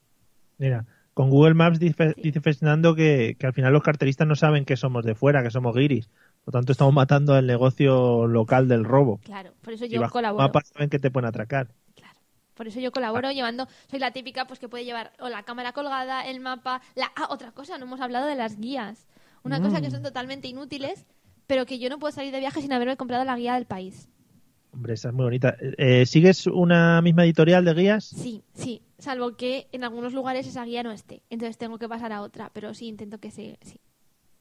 [0.57, 4.65] Mira, con Google Maps dice, dice Fernando que, que al final los carteristas no saben
[4.65, 6.09] que somos de fuera, que somos guiris.
[6.45, 9.19] Por lo tanto, estamos matando el negocio local del robo.
[9.23, 10.47] Claro, por eso Y yo bajo colaboro.
[10.47, 11.67] mapas saben que te pueden atracar.
[12.53, 15.73] Por eso yo colaboro llevando, soy la típica pues que puede llevar o la cámara
[15.73, 19.07] colgada, el mapa, la ah, otra cosa, no hemos hablado de las guías.
[19.43, 19.91] Una cosa que Mm.
[19.91, 21.05] son totalmente inútiles,
[21.47, 24.07] pero que yo no puedo salir de viaje sin haberme comprado la guía del país.
[24.71, 25.57] Hombre, esa es muy bonita.
[25.77, 28.05] Eh, ¿Sigues una misma editorial de guías?
[28.05, 32.13] Sí, sí, salvo que en algunos lugares esa guía no esté, entonces tengo que pasar
[32.13, 33.81] a otra, pero sí intento que se sí.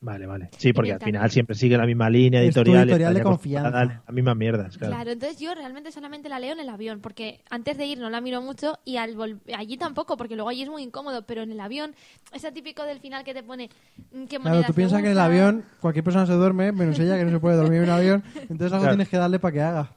[0.05, 0.49] Vale, vale.
[0.57, 2.83] Sí, porque al final siempre sigue la misma línea Es tu editorial.
[2.83, 4.03] editorial de acostumbrada confianza.
[4.05, 4.93] Las mismas mierdas, claro.
[4.93, 8.11] Claro, entonces yo realmente solamente la leo en el avión, porque antes de ir no
[8.11, 11.41] la miro mucho y al vol- allí tampoco, porque luego allí es muy incómodo, pero
[11.41, 11.95] en el avión,
[12.31, 13.71] ese típico del final que te pone
[14.13, 17.17] mm, qué Claro, tú piensas que en el avión cualquier persona se duerme, menos ella
[17.17, 18.23] que no se puede dormir en un avión.
[18.35, 18.89] Entonces algo Claro.
[18.95, 19.89] tienes que darle para que haga.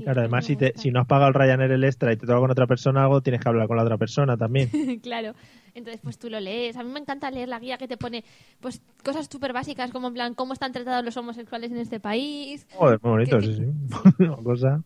[0.00, 2.38] Claro, además, si, te, si no has pagado el Ryanair el extra y te toca
[2.38, 4.70] con otra persona algo, tienes que hablar con la otra persona también.
[5.02, 5.34] claro.
[5.74, 6.76] Entonces, pues tú lo lees.
[6.76, 8.24] A mí me encanta leer la guía que te pone
[8.60, 12.66] pues cosas súper básicas como en plan cómo están tratados los homosexuales en este país.
[12.72, 14.82] Joder, muy bonito, Que- sí, cosa.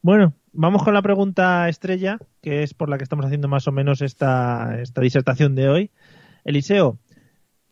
[0.00, 3.72] Bueno, vamos con la pregunta estrella, que es por la que estamos haciendo más o
[3.72, 5.90] menos esta, esta disertación de hoy.
[6.44, 6.98] Eliseo,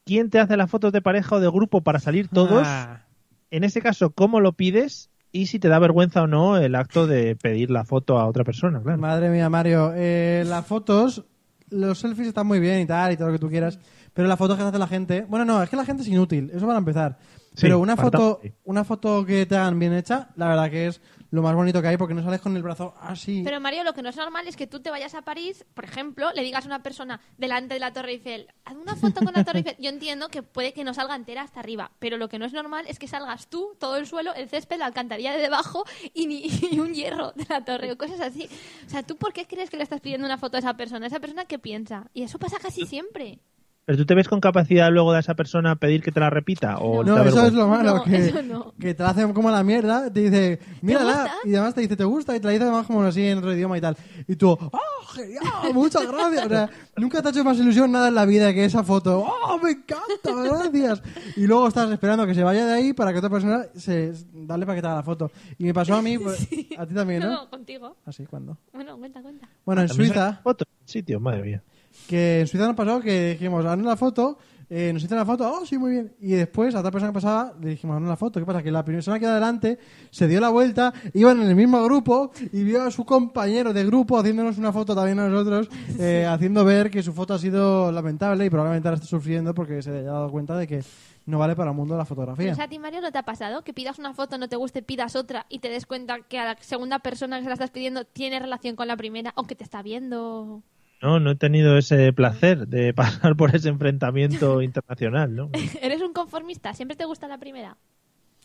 [0.05, 2.67] ¿quién te hace las fotos de pareja o de grupo para salir todos?
[2.67, 3.07] Ah.
[3.51, 5.11] En ese caso, ¿cómo lo pides?
[5.37, 8.43] Y si te da vergüenza o no el acto de pedir la foto a otra
[8.43, 8.99] persona, claro.
[8.99, 9.93] Madre mía, Mario.
[9.95, 11.27] Eh, las fotos,
[11.69, 13.79] los selfies están muy bien y tal, y todo lo que tú quieras.
[14.15, 15.27] Pero las fotos que hace la gente.
[15.29, 16.51] Bueno, no, es que la gente es inútil.
[16.55, 17.19] Eso para empezar.
[17.53, 21.03] Sí, Pero una foto, una foto que te hagan bien hecha, la verdad que es
[21.31, 23.43] lo más bonito que hay porque no sales con el brazo así.
[23.45, 25.85] Pero Mario, lo que no es normal es que tú te vayas a París, por
[25.85, 29.33] ejemplo, le digas a una persona delante de la Torre Eiffel, haz una foto con
[29.35, 29.77] la Torre Eiffel.
[29.79, 32.53] Yo entiendo que puede que no salga entera hasta arriba, pero lo que no es
[32.53, 36.27] normal es que salgas tú, todo el suelo, el césped, la alcantarilla de debajo y,
[36.27, 38.49] ni, y un hierro de la torre o cosas así.
[38.87, 41.07] O sea, ¿tú por qué crees que le estás pidiendo una foto a esa persona?
[41.07, 42.11] ¿Esa persona qué piensa?
[42.15, 43.41] Y eso pasa casi siempre.
[43.87, 46.79] ¿Pero tú te ves con capacidad luego de esa persona pedir que te la repita?
[46.81, 48.75] ¿O te No, da eso es lo malo, No, que, eso no.
[48.81, 52.03] que te la hacen como la mierda, te dice, mírala, y además te dice, ¿te
[52.03, 52.35] gusta?
[52.35, 53.97] Y te la dice además como así en otro idioma y tal.
[54.27, 55.45] Y tú, ¡oh, genial!
[55.73, 56.47] Muchas gracias.
[56.47, 59.21] O sea, nunca te ha hecho más ilusión nada en la vida que esa foto.
[59.25, 60.03] ¡Oh, me encanta!
[60.25, 61.03] Gracias.
[61.37, 64.67] Y luego estás esperando que se vaya de ahí para que otra persona se dale
[64.67, 65.31] para que te haga la foto.
[65.59, 66.41] Y me pasó a mí, pues,
[66.77, 67.31] a ti también, ¿no?
[67.31, 67.97] No, contigo.
[68.05, 68.59] Así, ¿cuándo?
[68.73, 69.49] Bueno, cuenta, cuenta.
[69.65, 70.57] Bueno, en ¿También Suiza, en
[70.87, 71.21] sitio?
[71.21, 71.63] Madre mía.
[72.07, 74.39] Que en Suiza nos pasó que dijimos, haznos la foto,
[74.69, 76.13] eh, nos hicieron la foto, oh, sí, muy bien.
[76.21, 78.41] Y después a otra persona que pasaba le dijimos, haznos la foto.
[78.41, 78.63] ¿Qué pasa?
[78.63, 79.79] Que la persona que iba adelante
[80.11, 83.85] se dio la vuelta, iban en el mismo grupo y vio a su compañero de
[83.85, 87.93] grupo haciéndonos una foto también a nosotros, eh, haciendo ver que su foto ha sido
[87.93, 90.83] lamentable y probablemente ahora esté sufriendo porque se haya dado cuenta de que
[91.27, 92.53] no vale para el mundo la fotografía.
[92.53, 93.63] eso a ti, Mario, ¿no te ha pasado?
[93.63, 96.45] Que pidas una foto, no te guste, pidas otra y te des cuenta que a
[96.45, 99.65] la segunda persona que se la estás pidiendo tiene relación con la primera, aunque te
[99.65, 100.63] está viendo.
[101.03, 105.51] No, no he tenido ese placer de pasar por ese enfrentamiento internacional, ¿no?
[105.81, 106.75] ¿Eres un conformista?
[106.75, 107.77] ¿Siempre te gusta la primera?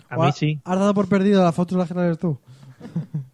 [0.10, 2.38] A mí sí, ¿Has dado por perdido las fotos las que traes tú?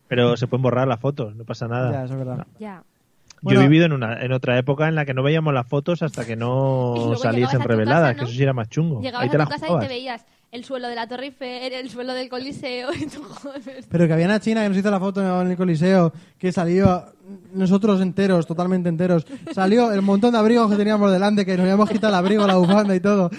[0.08, 1.92] pero se pueden borrar las fotos, no pasa nada.
[1.92, 2.48] Ya, eso es verdad.
[2.60, 2.84] Ya.
[3.44, 6.02] Yo he vivido en una en otra época en la que no veíamos las fotos
[6.02, 8.20] hasta que no saliesen reveladas, casa, ¿no?
[8.20, 9.02] que eso sí era más chungo.
[9.02, 11.26] Llegabas Ahí te a la tu casa y te veías el suelo de la Torre
[11.26, 13.86] Eiffel, el suelo del Coliseo y tú, joder.
[13.90, 17.06] Pero que había una china que nos hizo la foto en el Coliseo, que salió
[17.54, 19.26] nosotros enteros, totalmente enteros.
[19.54, 22.56] Salió el montón de abrigos que teníamos delante, que nos habíamos quitado el abrigo, la
[22.56, 23.30] bufanda y todo.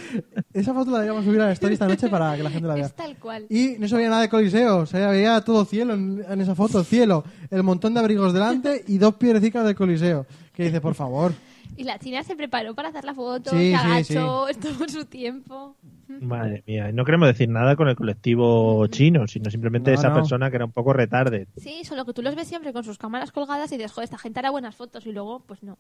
[0.53, 2.75] Esa foto la deberíamos subir a la story esta noche para que la gente la
[2.75, 2.87] vea.
[2.87, 3.47] Es tal cual.
[3.49, 6.85] Y no se veía nada de Coliseo, se veía todo cielo en, en esa foto,
[6.85, 10.27] cielo, el montón de abrigos delante y dos piedrecitas del Coliseo.
[10.53, 11.33] Que dice, por favor.
[11.77, 15.05] Y la china se preparó para hacer la foto, Sí, se sí, agachó, estuvo su
[15.05, 15.77] tiempo.
[16.21, 20.15] Madre mía, no queremos decir nada con el colectivo chino, sino simplemente No, esa no.
[20.15, 21.47] persona que era un poco retarde.
[21.57, 24.19] Sí, solo que tú los ves siempre con sus cámaras colgadas y dices, joder, esta
[24.19, 25.79] gente hará buenas fotos y luego, pues no.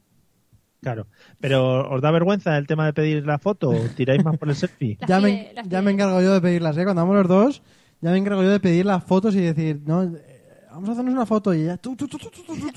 [0.80, 1.06] Claro.
[1.40, 4.54] Pero ¿os da vergüenza el tema de pedir la foto o tiráis más por el
[4.56, 4.96] selfie?
[5.00, 6.84] Las Ya me, pide- ya me encargo yo de pedirlas, ¿eh?
[6.84, 7.62] Cuando vamos los dos,
[8.00, 10.12] ya me encargo yo de pedir las fotos y decir, no,
[10.78, 11.96] vamos a hacernos una foto y ella, tú.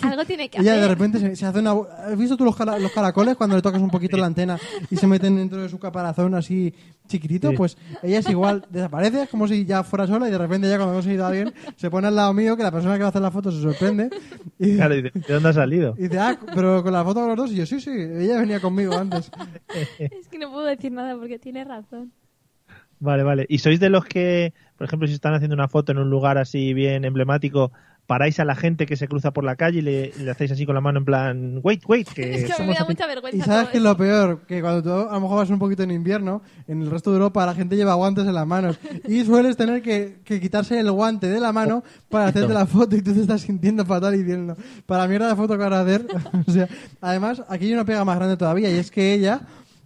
[0.01, 0.81] Algo tiene que Ella hacer.
[0.83, 1.71] de repente se, se hace una...
[1.71, 4.57] ¿Has visto tú los, cara- los caracoles cuando le tocas un poquito la antena
[4.89, 6.73] y se meten dentro de su caparazón así
[7.07, 7.49] chiquitito?
[7.51, 7.55] Sí.
[7.55, 10.77] Pues ella es igual, desaparece, es como si ya fuera sola y de repente ya
[10.77, 13.07] cuando hemos ido a alguien se pone al lado mío que la persona que va
[13.07, 14.09] a hacer la foto se sorprende
[14.59, 15.95] y, Claro, y dice, ¿de dónde ha salido?
[15.97, 18.39] y dice, ah, pero con la foto con los dos y yo, sí, sí, ella
[18.39, 19.29] venía conmigo antes.
[19.99, 22.11] Es que no puedo decir nada porque tiene razón.
[22.99, 23.45] Vale, vale.
[23.49, 26.37] ¿Y sois de los que, por ejemplo, si están haciendo una foto en un lugar
[26.37, 27.71] así bien emblemático,
[28.07, 30.65] paráis a la gente que se cruza por la calle y le, le hacéis así
[30.65, 33.07] con la mano en plan, wait, wait, que Es que mí me somos da mucha
[33.07, 33.37] vergüenza.
[33.37, 35.59] Y sabes todo que es lo peor, que cuando tú a lo mejor vas un
[35.59, 38.79] poquito en invierno, en el resto de Europa la gente lleva guantes en las manos
[39.07, 42.95] y sueles tener que, que quitarse el guante de la mano para hacerte la foto
[42.95, 45.73] y tú te estás sintiendo fatal y diciendo, para la mierda de foto que vas
[45.73, 46.05] a hacer.
[46.47, 46.67] o sea,
[46.99, 49.41] además, aquí hay una pega más grande todavía y es que ella,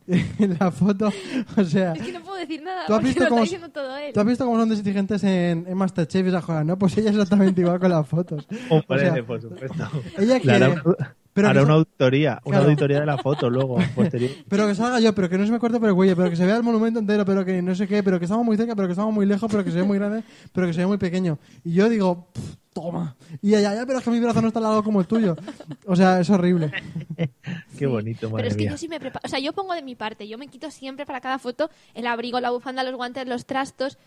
[0.08, 1.12] en la foto,
[1.58, 3.70] o sea, Es que no puedo decir nada ¿Tú has visto lo cómo- está diciendo
[3.70, 4.14] todo él.
[4.14, 6.78] ¿tú has visto cómo son exigentes en, en Masterchef y esas cosas, no?
[6.78, 8.48] Pues ella es exactamente igual con las fotos.
[8.70, 9.90] O sea, por supuesto.
[10.18, 10.82] ella Le hará quiere...
[10.86, 12.64] una- pero hará que una auditoría, una Claro.
[12.66, 14.32] auditoría de la foto luego, posterior.
[14.48, 16.38] Pero que salga yo, pero que no se me corte por el cuello, pero que
[16.38, 18.74] se vea el monumento entero, pero que no sé qué, pero que estamos muy cerca,
[18.74, 20.88] pero que estamos muy lejos, pero que se ve muy grande, pero que se ve
[20.88, 21.38] muy pequeño.
[21.66, 23.16] Y yo digo, "Pff, toma.
[23.42, 25.38] Y ella, ya, pero es que mi brazo no está al lado como el tuyo.
[25.88, 26.74] O sea, es horrible.
[27.80, 28.72] Qué bonito, madre Pero es que mía.
[28.72, 29.22] yo sí me preparo.
[29.24, 30.28] O sea, yo pongo de mi parte.
[30.28, 33.98] Yo me quito siempre para cada foto el abrigo, la bufanda, los guantes, los trastos.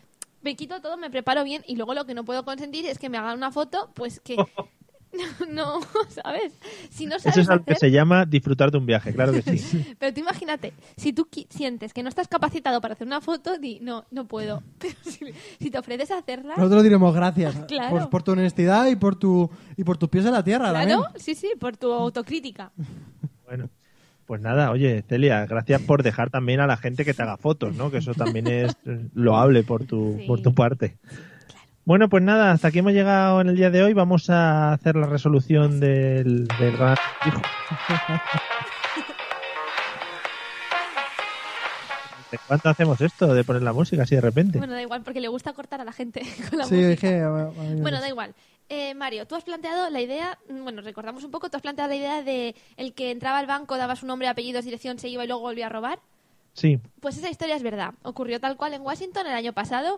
[0.42, 1.64] Me quito todo, me preparo bien.
[1.66, 4.36] Y luego lo que no puedo consentir es que me hagan una foto, pues que.
[5.52, 6.52] no, ¿sabes?
[6.90, 9.42] Si no sabes Eso es algo que se llama disfrutar de un viaje, claro que
[9.42, 9.94] sí.
[9.98, 13.80] Pero tú imagínate, si tú sientes que no estás capacitado para hacer una foto, di,
[13.80, 14.62] no, no puedo.
[14.78, 15.20] Pero si,
[15.60, 17.90] si te ofreces a hacerla, Nosotros diremos gracias Claro.
[17.90, 20.70] por, por tu honestidad y por tu y por tus pies en la tierra.
[20.70, 21.20] claro, también.
[21.22, 22.72] sí, sí, por tu autocrítica.
[23.46, 23.70] Bueno,
[24.26, 27.74] pues nada, oye, Celia, gracias por dejar también a la gente que te haga fotos,
[27.76, 27.90] ¿no?
[27.90, 28.76] Que eso también es
[29.14, 30.26] loable por tu, Sí.
[30.26, 30.98] por tu parte.
[31.88, 33.94] Bueno, pues nada, hasta aquí hemos llegado en el día de hoy.
[33.94, 37.40] Vamos a hacer la resolución del, del gran hijo.
[42.30, 44.58] ¿De cuánto hacemos esto de poner la música así de repente?
[44.58, 46.20] Bueno, da igual, porque le gusta cortar a la gente
[46.50, 46.90] con la Sí, música.
[46.90, 47.26] dije.
[47.80, 48.34] Bueno, da igual.
[48.68, 51.88] Eh, Mario, tú has planteado la idea, mm, bueno, recordamos un poco, tú has planteado
[51.88, 55.24] la idea de el que entraba al banco, daba su nombre, apellidos, dirección, se iba
[55.24, 56.00] y luego volvía a robar.
[56.52, 57.94] Sí, Pues esa historia es verdad.
[58.02, 59.96] Ocurrió tal cual en Washington el año pasado.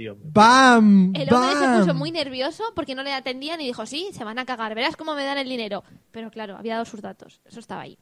[0.00, 0.16] Tío.
[0.18, 1.12] ¡Bam!
[1.14, 4.38] El hombre se puso muy nervioso porque no le atendían y dijo, sí, se van
[4.38, 5.84] a cagar, verás cómo me dan el dinero.
[6.10, 7.98] Pero claro, había dado sus datos, eso estaba ahí.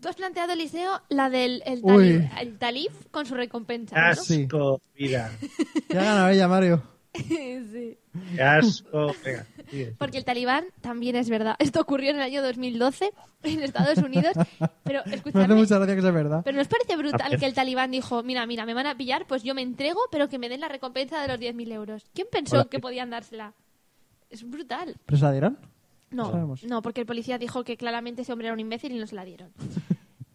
[0.00, 1.90] Tú has planteado, Eliseo, la del el Uy.
[1.92, 4.06] talib, el talib con su recompensa, ¿no?
[4.06, 5.32] Asco, vida.
[5.90, 6.82] Ya ha ganado ella, Mario.
[7.12, 7.98] sí.
[8.36, 9.12] Qué asco.
[9.24, 9.46] Venga.
[9.98, 11.56] Porque el talibán también es verdad.
[11.58, 13.12] Esto ocurrió en el año 2012
[13.42, 14.32] en Estados Unidos.
[14.84, 16.42] Pero Me hace escuchadme, mucha gracia que sea verdad.
[16.44, 19.42] pero ¿nos parece brutal que el talibán dijo, mira, mira, me van a pillar, pues
[19.42, 22.04] yo me entrego, pero que me den la recompensa de los 10.000 euros?
[22.14, 22.64] ¿Quién pensó Hola.
[22.66, 23.54] que podían dársela?
[24.28, 24.96] Es brutal.
[25.06, 25.58] ¿Pero se la dieron?
[26.10, 29.06] No, no, porque el policía dijo que claramente ese hombre era un imbécil y no
[29.06, 29.50] se la dieron.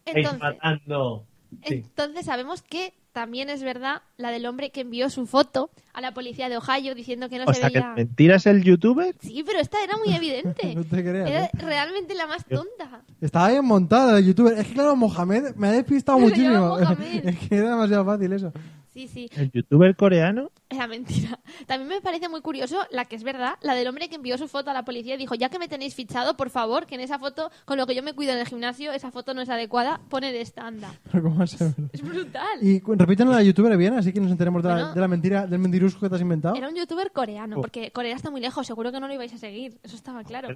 [1.62, 6.12] Entonces sabemos que también es verdad la del hombre que envió su foto a la
[6.12, 7.94] policía de Ohio diciendo que no O se sea, que veía...
[7.94, 9.16] mentira es el youtuber.
[9.22, 10.74] Sí, pero esta era muy evidente.
[10.74, 11.50] No te creas, Era ¿eh?
[11.54, 13.00] realmente la más tonta.
[13.22, 14.52] Estaba bien montada el youtuber.
[14.58, 16.78] Es que claro, Mohamed me ha despistado muchísimo.
[17.24, 18.52] es que era demasiado fácil eso.
[18.92, 20.50] Sí, sí, El youtuber coreano.
[20.70, 21.38] era mentira.
[21.66, 24.48] También me parece muy curioso la que es verdad, la del hombre que envió su
[24.48, 27.02] foto a la policía y dijo, ya que me tenéis fichado, por favor, que en
[27.02, 29.50] esa foto, con lo que yo me cuido en el gimnasio, esa foto no es
[29.50, 30.94] adecuada, pone de esta, anda.
[31.12, 31.90] Pero ¿cómo va a ser verdad?
[31.92, 32.58] Es brutal.
[32.62, 34.94] Y repítanlo a la youtuber bien, así que nos enteremos de la, Bueno.
[34.94, 36.56] de la mentira, del mentirusco que te has inventado.
[36.56, 37.12] Era un youtuber Oh.
[37.14, 40.24] coreano, porque Corea está muy lejos, seguro que no lo ibais a seguir, eso estaba
[40.24, 40.48] claro.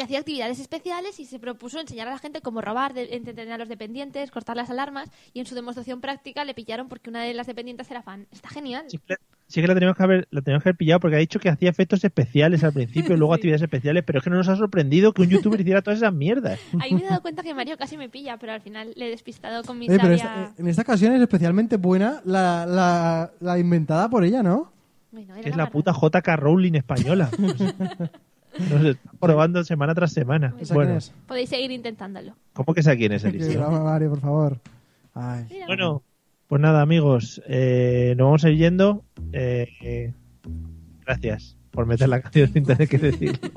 [0.00, 3.52] Que hacía actividades especiales y se propuso enseñar a la gente cómo robar, de- entretener
[3.52, 7.22] a los dependientes, cortar las alarmas, y en su demostración práctica le pillaron porque una
[7.22, 8.26] de las dependientes era fan.
[8.32, 8.86] Está genial.
[8.88, 11.18] Sí que, sí que la teníamos que haber, la teníamos que haber pillado porque ha
[11.18, 14.48] dicho que hacía efectos especiales al principio, luego actividades especiales, pero es que no nos
[14.48, 16.58] ha sorprendido que un youtuber hiciera todas esas mierdas.
[16.80, 19.10] Ahí me he dado cuenta que Mario casi me pilla, pero al final le he
[19.10, 20.44] despistado con mi Eh, pero sabia...
[20.44, 24.72] esta- en esta ocasión es especialmente buena la, la, la inventada por ella, ¿no?
[25.12, 27.28] Bueno, era Es la la puta JK Rowling española.
[28.58, 30.54] Nos está probando semana tras semana.
[30.58, 30.98] ¿Esa Bueno.
[31.26, 32.34] Podéis seguir intentándolo.
[32.52, 33.60] ¿cómo que sé quién es Eliseo?
[33.60, 34.58] broma, Mario, por favor.
[35.14, 35.46] Ay.
[35.66, 36.02] Bueno,
[36.48, 39.04] pues nada, amigos, eh, nos vamos a ir yendo.
[39.32, 40.12] Eh, eh,
[41.04, 43.38] gracias por meter la canción sin tener que decirlo.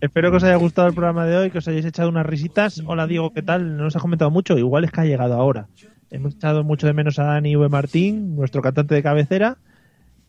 [0.00, 2.82] Espero que os haya gustado el programa de hoy, que os hayáis echado unas risitas.
[2.84, 3.76] Hola, Diego, ¿qué tal?
[3.76, 5.68] No nos ha comentado mucho, igual es que ha llegado ahora.
[6.10, 7.68] Hemos echado mucho de menos a Dani V.
[7.68, 9.58] Martín, nuestro cantante de cabecera.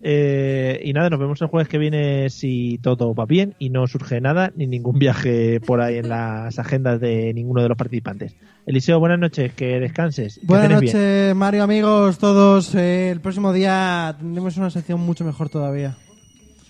[0.01, 3.87] Eh, y nada, nos vemos el jueves que viene si todo va bien y no
[3.87, 8.35] surge nada ni ningún viaje por ahí en las agendas de ninguno de los participantes.
[8.65, 10.39] Eliseo, buenas noches, que descanses.
[10.43, 12.75] Buenas noches, Mario, amigos, todos.
[12.75, 15.95] Eh, el próximo día tendremos una sección mucho mejor todavía.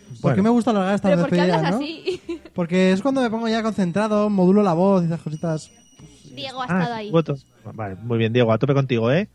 [0.07, 0.35] ¿Por Bueno.
[0.37, 1.77] qué me gusta alargar estas Pero ¿por qué despedidas, hablas no?
[1.85, 2.21] así?
[2.53, 5.69] Porque es cuando me pongo ya concentrado, modulo la voz y esas cositas.
[6.33, 7.11] Diego ha Ah, estado ahí.
[7.11, 7.35] voto.
[7.73, 9.27] Vale, muy bien, Diego, a tope contigo, ¿eh?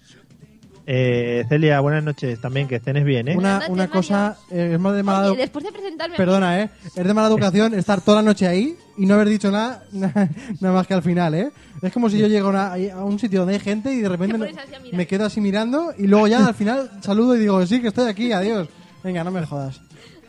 [0.85, 3.37] Eh, Celia, buenas noches también, que cenes bien, ¿eh?
[3.37, 6.17] Una, noches, una cosa, eh, es más de mala Oye, después de presentarme...
[6.17, 6.71] Perdona, ¿eh?
[6.97, 10.75] Es de mala educación estar toda la noche ahí y no haber dicho nada, nada
[10.75, 11.51] más que al final, ¿eh?
[11.83, 14.09] Es como si yo llego a, una- a un sitio donde hay gente y de
[14.09, 14.97] repente Te me, pones así a mirar.
[14.97, 18.09] me quedo así mirando y luego ya al final saludo y digo, sí, que estoy
[18.09, 18.69] aquí, adiós.
[19.05, 19.81] Venga, no me jodas.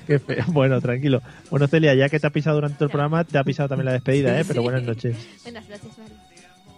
[0.05, 0.43] Qué feo.
[0.49, 1.21] Bueno, tranquilo.
[1.49, 3.85] Bueno, Celia, ya que te ha pisado durante todo el programa, te ha pisado también
[3.85, 4.43] la despedida, ¿eh?
[4.47, 5.15] Pero buenas noches.
[5.43, 6.15] Buenas noches, Mario.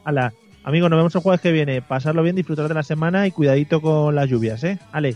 [0.05, 0.33] Hala,
[0.65, 1.81] amigos, nos vemos el jueves que viene.
[1.81, 4.79] Pasarlo bien, disfrutar de la semana y cuidadito con las lluvias, ¿eh?
[4.91, 5.15] Ale,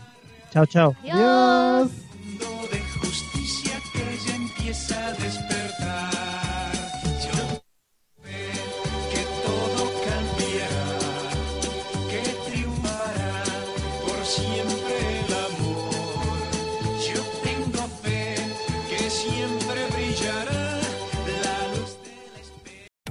[0.51, 0.95] chao, chao.
[1.03, 2.08] Adiós.